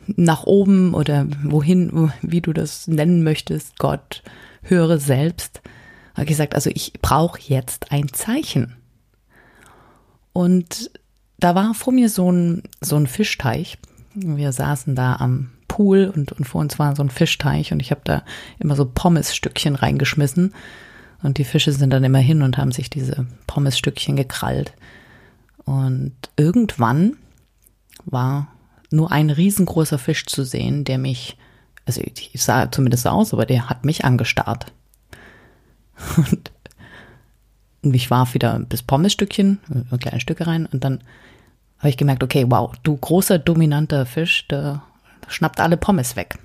nach 0.08 0.43
oben 0.43 0.93
oder 0.93 1.25
wohin, 1.43 2.12
wie 2.21 2.41
du 2.41 2.54
das 2.54 2.88
nennen 2.88 3.23
möchtest, 3.23 3.80
Gott, 3.80 4.21
höre 4.62 4.99
selbst. 4.99 5.62
Habe 6.13 6.28
gesagt, 6.28 6.54
also 6.54 6.69
ich 6.73 6.93
brauche 7.01 7.39
jetzt 7.41 7.91
ein 7.91 8.13
Zeichen. 8.13 8.75
Und 10.34 10.91
da 11.39 11.56
war 11.56 11.74
vor 11.74 11.93
mir 11.93 12.10
so 12.10 12.32
ein, 12.32 12.63
so 12.82 12.95
ein 12.95 13.08
Fischteich. 13.08 13.78
Wir 14.13 14.52
saßen 14.52 14.95
da 14.95 15.17
am 15.17 15.52
Pool 15.67 16.12
und, 16.15 16.32
und 16.32 16.45
vor 16.45 16.62
uns 16.62 16.80
war 16.80 16.95
so 16.95 17.04
ein 17.04 17.10
Fischteich 17.10 17.74
und 17.74 17.82
ich 17.82 17.91
habe 17.91 18.02
da 18.04 18.24
immer 18.60 18.76
so 18.76 18.86
Pommesstückchen 18.86 19.76
reingeschmissen. 19.76 20.54
Und 21.21 21.38
die 21.38 21.43
Fische 21.43 21.71
sind 21.71 21.91
dann 21.91 22.04
immer 22.04 22.19
hin 22.19 22.41
und 22.41 22.58
haben 22.58 22.71
sich 22.71 22.89
diese 22.89 23.26
Pommesstückchen 23.48 24.15
gekrallt. 24.15 24.74
Und 25.65 26.13
irgendwann 26.38 27.17
war 28.06 28.48
nur 28.91 29.12
ein 29.12 29.30
riesengroßer 29.30 29.98
Fisch 29.98 30.26
zu 30.28 30.43
sehen, 30.43 30.84
der 30.84 30.98
mich, 30.98 31.38
also 31.86 32.02
ich 32.02 32.32
sah 32.41 32.71
zumindest 32.71 33.08
aus, 33.08 33.34
aber 33.34 33.45
der 33.45 33.69
hat 33.69 33.86
mich 33.86 34.06
angestarrt. 34.06 34.71
Und 36.17 36.52
und 37.86 37.95
ich 37.95 38.10
warf 38.10 38.34
wieder 38.34 38.62
das 38.67 38.84
Pommesstückchen, 38.84 39.60
äh, 39.91 39.98
kleine 39.98 40.19
Stücke 40.19 40.48
rein 40.48 40.65
und 40.65 40.84
dann 40.84 41.02
habe 41.80 41.89
ich 41.89 41.98
gemerkt, 41.98 42.24
okay, 42.24 42.45
wow, 42.50 42.74
du 42.84 42.98
großer, 42.98 43.38
dominanter 43.38 44.06
Fisch, 44.06 44.48
der 44.48 44.82
schnappt 45.28 45.60
alle 45.60 45.78
Pommes 45.78 46.15
weg. 46.15 46.38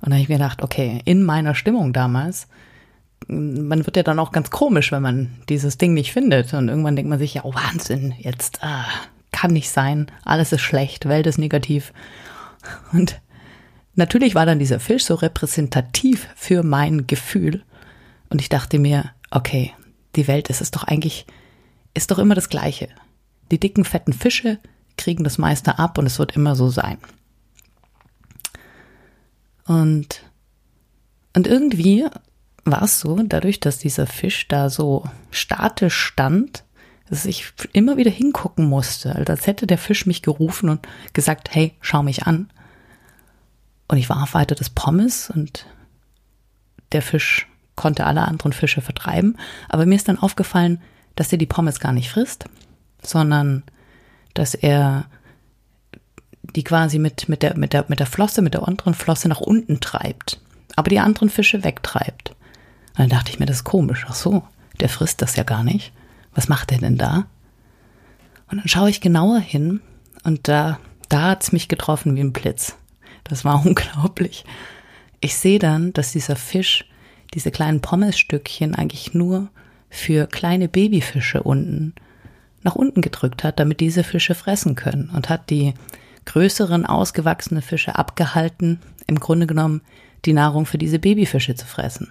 Und 0.00 0.10
dann 0.10 0.12
habe 0.14 0.22
ich 0.22 0.28
mir 0.28 0.36
gedacht, 0.36 0.62
okay, 0.62 1.00
in 1.04 1.22
meiner 1.22 1.54
Stimmung 1.54 1.92
damals, 1.92 2.46
man 3.28 3.84
wird 3.86 3.96
ja 3.96 4.02
dann 4.02 4.18
auch 4.18 4.30
ganz 4.30 4.50
komisch, 4.50 4.92
wenn 4.92 5.02
man 5.02 5.30
dieses 5.48 5.78
Ding 5.78 5.94
nicht 5.94 6.12
findet. 6.12 6.52
Und 6.54 6.68
irgendwann 6.68 6.96
denkt 6.96 7.08
man 7.08 7.18
sich, 7.18 7.34
ja, 7.34 7.44
oh, 7.44 7.54
Wahnsinn, 7.54 8.14
jetzt 8.18 8.62
ah, 8.62 8.84
kann 9.32 9.52
nicht 9.52 9.70
sein, 9.70 10.06
alles 10.24 10.52
ist 10.52 10.60
schlecht, 10.60 11.08
Welt 11.08 11.26
ist 11.26 11.38
negativ. 11.38 11.92
Und 12.92 13.20
natürlich 13.94 14.34
war 14.34 14.46
dann 14.46 14.58
dieser 14.58 14.80
Fisch 14.80 15.04
so 15.04 15.14
repräsentativ 15.14 16.28
für 16.36 16.62
mein 16.62 17.06
Gefühl. 17.06 17.62
Und 18.28 18.40
ich 18.40 18.48
dachte 18.48 18.78
mir, 18.78 19.10
okay, 19.30 19.72
die 20.16 20.26
Welt 20.28 20.50
ist 20.50 20.60
es 20.60 20.70
doch 20.70 20.84
eigentlich, 20.84 21.26
ist 21.94 22.10
doch 22.10 22.18
immer 22.18 22.34
das 22.34 22.48
Gleiche. 22.48 22.88
Die 23.50 23.60
dicken, 23.60 23.84
fetten 23.84 24.12
Fische 24.12 24.58
kriegen 24.96 25.24
das 25.24 25.38
meiste 25.38 25.78
ab 25.78 25.98
und 25.98 26.06
es 26.06 26.18
wird 26.18 26.34
immer 26.34 26.56
so 26.56 26.68
sein. 26.68 26.98
Und 29.66 30.22
Und 31.34 31.46
irgendwie 31.46 32.06
war 32.64 32.82
es 32.82 32.98
so, 32.98 33.22
dadurch, 33.22 33.60
dass 33.60 33.78
dieser 33.78 34.06
Fisch 34.06 34.48
da 34.48 34.70
so 34.70 35.04
statisch 35.30 35.94
stand, 35.94 36.64
dass 37.10 37.26
ich 37.26 37.52
immer 37.74 37.98
wieder 37.98 38.10
hingucken 38.10 38.64
musste, 38.64 39.14
als 39.14 39.46
hätte 39.46 39.66
der 39.66 39.76
Fisch 39.76 40.06
mich 40.06 40.22
gerufen 40.22 40.70
und 40.70 40.88
gesagt, 41.12 41.54
hey, 41.54 41.74
schau 41.82 42.02
mich 42.02 42.26
an. 42.26 42.50
Und 43.86 43.98
ich 43.98 44.08
war 44.08 44.22
auf 44.22 44.32
weiter 44.32 44.54
des 44.54 44.70
Pommes 44.70 45.28
und 45.28 45.66
der 46.92 47.02
Fisch 47.02 47.46
konnte 47.76 48.06
alle 48.06 48.22
anderen 48.22 48.52
Fische 48.52 48.80
vertreiben. 48.80 49.36
Aber 49.68 49.86
mir 49.86 49.94
ist 49.94 50.08
dann 50.08 50.18
aufgefallen, 50.18 50.80
dass 51.14 51.32
er 51.32 51.38
die 51.38 51.46
Pommes 51.46 51.80
gar 51.80 51.92
nicht 51.92 52.10
frisst, 52.10 52.46
sondern 53.02 53.62
dass 54.34 54.54
er 54.54 55.06
die 56.42 56.64
quasi 56.64 56.98
mit, 56.98 57.28
mit, 57.28 57.42
der, 57.42 57.56
mit, 57.56 57.72
der, 57.72 57.84
mit 57.88 58.00
der 58.00 58.06
Flosse, 58.06 58.42
mit 58.42 58.54
der 58.54 58.62
unteren 58.62 58.94
Flosse 58.94 59.28
nach 59.28 59.40
unten 59.40 59.80
treibt, 59.80 60.40
aber 60.74 60.88
die 60.88 61.00
anderen 61.00 61.30
Fische 61.30 61.64
wegtreibt. 61.64 62.30
Und 62.30 62.98
dann 62.98 63.08
dachte 63.08 63.30
ich 63.30 63.38
mir, 63.38 63.46
das 63.46 63.58
ist 63.58 63.64
komisch. 63.64 64.06
Ach 64.08 64.14
so, 64.14 64.42
der 64.80 64.88
frisst 64.88 65.22
das 65.22 65.36
ja 65.36 65.42
gar 65.42 65.64
nicht. 65.64 65.92
Was 66.34 66.48
macht 66.48 66.72
er 66.72 66.78
denn 66.78 66.96
da? 66.96 67.26
Und 68.50 68.58
dann 68.58 68.68
schaue 68.68 68.90
ich 68.90 69.00
genauer 69.00 69.38
hin 69.38 69.80
und 70.22 70.48
da, 70.48 70.78
da 71.08 71.22
hat's 71.22 71.52
mich 71.52 71.68
getroffen 71.68 72.14
wie 72.16 72.20
ein 72.20 72.32
Blitz. 72.32 72.76
Das 73.24 73.44
war 73.44 73.64
unglaublich. 73.66 74.44
Ich 75.20 75.36
sehe 75.36 75.58
dann, 75.58 75.92
dass 75.92 76.12
dieser 76.12 76.36
Fisch 76.36 76.84
diese 77.34 77.50
kleinen 77.50 77.80
Pommesstückchen 77.80 78.74
eigentlich 78.74 79.14
nur 79.14 79.48
für 79.88 80.26
kleine 80.26 80.68
Babyfische 80.68 81.42
unten 81.42 81.94
nach 82.62 82.74
unten 82.74 83.00
gedrückt 83.00 83.44
hat, 83.44 83.60
damit 83.60 83.78
diese 83.78 84.02
Fische 84.02 84.34
fressen 84.34 84.74
können 84.74 85.08
und 85.10 85.28
hat 85.28 85.50
die 85.50 85.74
größeren 86.24 86.84
ausgewachsene 86.84 87.62
Fische 87.62 87.94
abgehalten, 87.94 88.80
im 89.06 89.20
Grunde 89.20 89.46
genommen 89.46 89.82
die 90.24 90.32
Nahrung 90.32 90.66
für 90.66 90.76
diese 90.76 90.98
Babyfische 90.98 91.54
zu 91.54 91.64
fressen. 91.64 92.10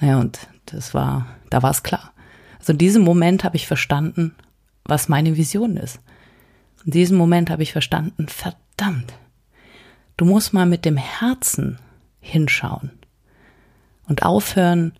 Naja, 0.00 0.18
und 0.18 0.48
das 0.66 0.94
war, 0.94 1.26
da 1.48 1.62
war 1.62 1.70
es 1.70 1.84
klar. 1.84 2.12
Also 2.58 2.72
in 2.72 2.78
diesem 2.78 3.02
Moment 3.02 3.44
habe 3.44 3.56
ich 3.56 3.68
verstanden, 3.68 4.34
was 4.84 5.08
meine 5.08 5.36
Vision 5.36 5.76
ist. 5.76 6.00
In 6.84 6.90
diesem 6.90 7.16
Moment 7.16 7.50
habe 7.50 7.62
ich 7.62 7.72
verstanden, 7.72 8.26
verdammt, 8.28 9.14
du 10.16 10.24
musst 10.24 10.52
mal 10.52 10.66
mit 10.66 10.84
dem 10.84 10.96
Herzen 10.96 11.78
hinschauen 12.20 12.90
und 14.08 14.22
aufhören, 14.22 14.92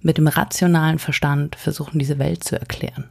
mit 0.00 0.18
dem 0.18 0.26
rationalen 0.26 0.98
Verstand 0.98 1.56
versuchen, 1.56 1.98
diese 1.98 2.18
Welt 2.18 2.44
zu 2.44 2.58
erklären. 2.58 3.08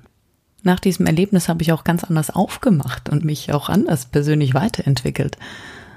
Nach 0.64 0.80
diesem 0.80 1.06
Erlebnis 1.06 1.50
habe 1.50 1.64
ich 1.64 1.72
auch 1.72 1.84
ganz 1.84 2.04
anders 2.04 2.30
aufgemacht 2.30 3.10
und 3.10 3.26
mich 3.26 3.52
auch 3.54 3.70
anders 3.70 4.06
persönlich 4.06 4.54
weiterentwickelt. 4.54 5.38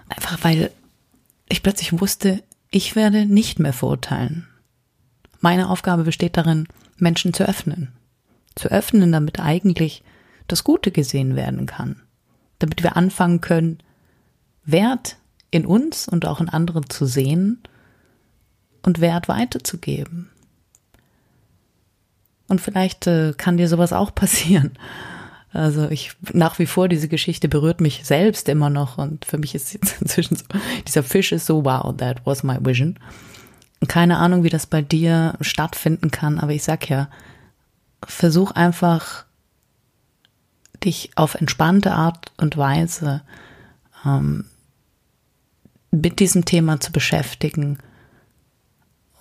Einfach 0.09 0.43
weil 0.43 0.71
ich 1.49 1.63
plötzlich 1.63 2.01
wusste, 2.01 2.43
ich 2.71 2.97
werde 2.97 3.27
nicht 3.27 3.59
mehr 3.59 3.73
verurteilen. 3.73 4.49
Meine 5.41 5.69
Aufgabe 5.69 6.05
besteht 6.05 6.37
darin, 6.37 6.67
Menschen 6.97 7.35
zu 7.35 7.47
öffnen. 7.47 7.93
Zu 8.55 8.69
öffnen, 8.69 9.13
damit 9.13 9.41
eigentlich 9.41 10.03
das 10.49 10.65
Gute 10.65 10.91
gesehen 10.91 11.37
werden 11.37 11.67
kann. 11.67 12.01
Damit 12.59 12.83
wir 12.83 12.97
anfangen 12.97 13.41
können, 13.41 13.79
Wert 14.65 15.19
in 15.51 15.67
uns 15.67 16.09
und 16.09 16.27
auch 16.27 16.41
in 16.41 16.49
anderen 16.49 16.89
zu 16.89 17.05
sehen 17.05 17.63
und 18.85 19.01
Wert 19.01 19.29
weiterzugeben. 19.29 20.31
Und 22.47 22.61
vielleicht 22.61 23.07
äh, 23.07 23.33
kann 23.37 23.57
dir 23.57 23.69
sowas 23.69 23.93
auch 23.93 24.15
passieren. 24.15 24.73
Also 25.53 25.89
ich 25.89 26.13
nach 26.33 26.59
wie 26.59 26.67
vor, 26.67 26.89
diese 26.89 27.09
Geschichte 27.09 27.49
berührt 27.49 27.81
mich 27.81 28.05
selbst 28.05 28.49
immer 28.49 28.71
noch 28.71 28.99
und 28.99 29.25
für 29.25 29.39
mich 29.39 29.55
ist 29.55 29.73
jetzt 29.73 29.97
inzwischen 30.01 30.37
so, 30.37 30.45
dieser 30.87 31.03
Fisch 31.03 31.33
ist 31.33 31.47
so, 31.47 31.65
wow, 31.65 31.97
that 31.97 32.21
was 32.25 32.43
my 32.43 32.59
vision. 32.61 32.99
Keine 33.87 34.19
Ahnung, 34.19 34.45
wie 34.45 34.51
das 34.51 34.67
bei 34.67 34.83
dir 34.83 35.35
stattfinden 35.41 36.11
kann, 36.11 36.39
aber 36.39 36.53
ich 36.53 36.65
sag 36.65 36.89
ja, 36.89 37.09
versuch 38.05 38.51
einfach, 38.51 39.25
dich 40.83 41.11
auf 41.15 41.35
entspannte 41.35 41.93
Art 41.93 42.33
und 42.37 42.57
Weise 42.57 43.23
ähm, 44.05 44.47
mit 45.91 46.19
diesem 46.19 46.45
Thema 46.45 46.81
zu 46.81 46.93
beschäftigen 46.93 47.79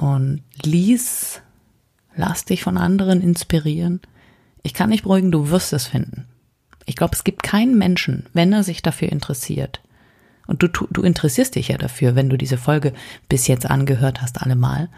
und 0.04 0.44
lies 0.64 1.42
Lass 2.16 2.46
dich 2.46 2.64
von 2.64 2.78
anderen 2.78 3.22
inspirieren. 3.22 4.02
Ich 4.62 4.74
kann 4.74 4.90
nicht 4.90 5.04
beruhigen, 5.04 5.32
du 5.32 5.50
wirst 5.50 5.74
es 5.74 5.88
finden. 5.88 6.26
Ich 6.86 6.96
glaube, 6.96 7.16
es 7.16 7.24
gibt 7.24 7.44
keinen 7.44 7.78
Menschen, 7.78 8.28
wenn 8.34 8.54
er 8.54 8.64
sich 8.64 8.82
dafür 8.82 9.12
interessiert. 9.12 9.82
Und 10.46 10.62
du, 10.62 10.68
du 10.68 11.02
interessierst 11.02 11.56
dich 11.56 11.70
ja 11.70 11.78
dafür, 11.78 12.16
wenn 12.16 12.30
du 12.30 12.38
diese 12.38 12.58
Folge 12.58 12.94
bis 13.30 13.48
jetzt 13.48 13.66
angehört 13.66 14.22
hast, 14.22 14.42
allemal. 14.42 14.90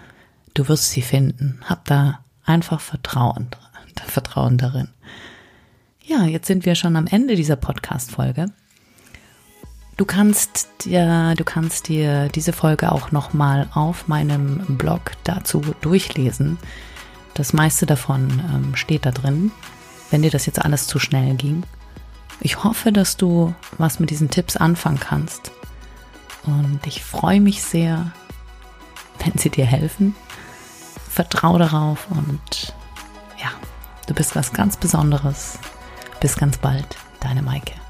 Du 0.54 0.68
wirst 0.68 0.92
sie 0.92 1.02
finden. 1.02 1.60
Hab 1.64 1.86
da 1.86 2.20
einfach 2.44 2.82
Vertrauen, 2.82 3.48
Vertrauen 4.08 4.58
darin. 4.58 4.90
Ja, 6.04 6.26
jetzt 6.26 6.48
sind 6.48 6.66
wir 6.66 6.76
schon 6.76 6.96
am 6.96 7.08
Ende 7.08 7.36
dieser 7.36 7.56
Podcast-Folge. 7.56 8.48
Du 9.98 10.04
kannst 10.04 10.68
dir, 10.84 11.36
du 11.38 11.46
kannst 11.46 11.88
dir 11.88 12.28
diese 12.28 12.52
Folge 12.52 12.92
auch 12.92 13.12
nochmal 13.12 13.70
auf 13.74 14.10
meinem 14.10 14.78
Blog 14.78 15.12
dazu 15.24 15.62
durchlesen. 15.80 16.58
Das 17.34 17.54
meiste 17.54 17.86
davon 17.86 18.42
ähm, 18.54 18.76
steht 18.76 19.06
da 19.06 19.12
drin, 19.12 19.52
wenn 20.12 20.22
dir 20.22 20.32
das 20.32 20.46
jetzt 20.46 20.64
alles 20.64 20.88
zu 20.88 21.00
schnell 21.00 21.36
ging. 21.36 21.64
Ich 22.42 22.64
hoffe, 22.64 22.92
dass 22.92 23.16
du 23.16 23.56
was 23.78 24.00
mit 24.02 24.10
diesen 24.10 24.30
Tipps 24.30 24.58
anfangen 24.58 25.00
kannst. 25.00 25.52
Und 26.44 26.82
ich 26.86 27.02
freue 27.04 27.40
mich 27.40 27.64
sehr, 27.64 28.12
wenn 29.24 29.38
sie 29.38 29.50
dir 29.50 29.66
helfen. 29.66 30.14
Vertrau 31.10 31.58
darauf 31.58 32.08
und 32.12 32.74
ja, 33.42 33.50
du 34.08 34.14
bist 34.14 34.36
was 34.36 34.52
ganz 34.52 34.76
Besonderes. 34.76 35.58
Bis 36.20 36.36
ganz 36.36 36.58
bald, 36.58 36.98
deine 37.22 37.42
Maike. 37.42 37.85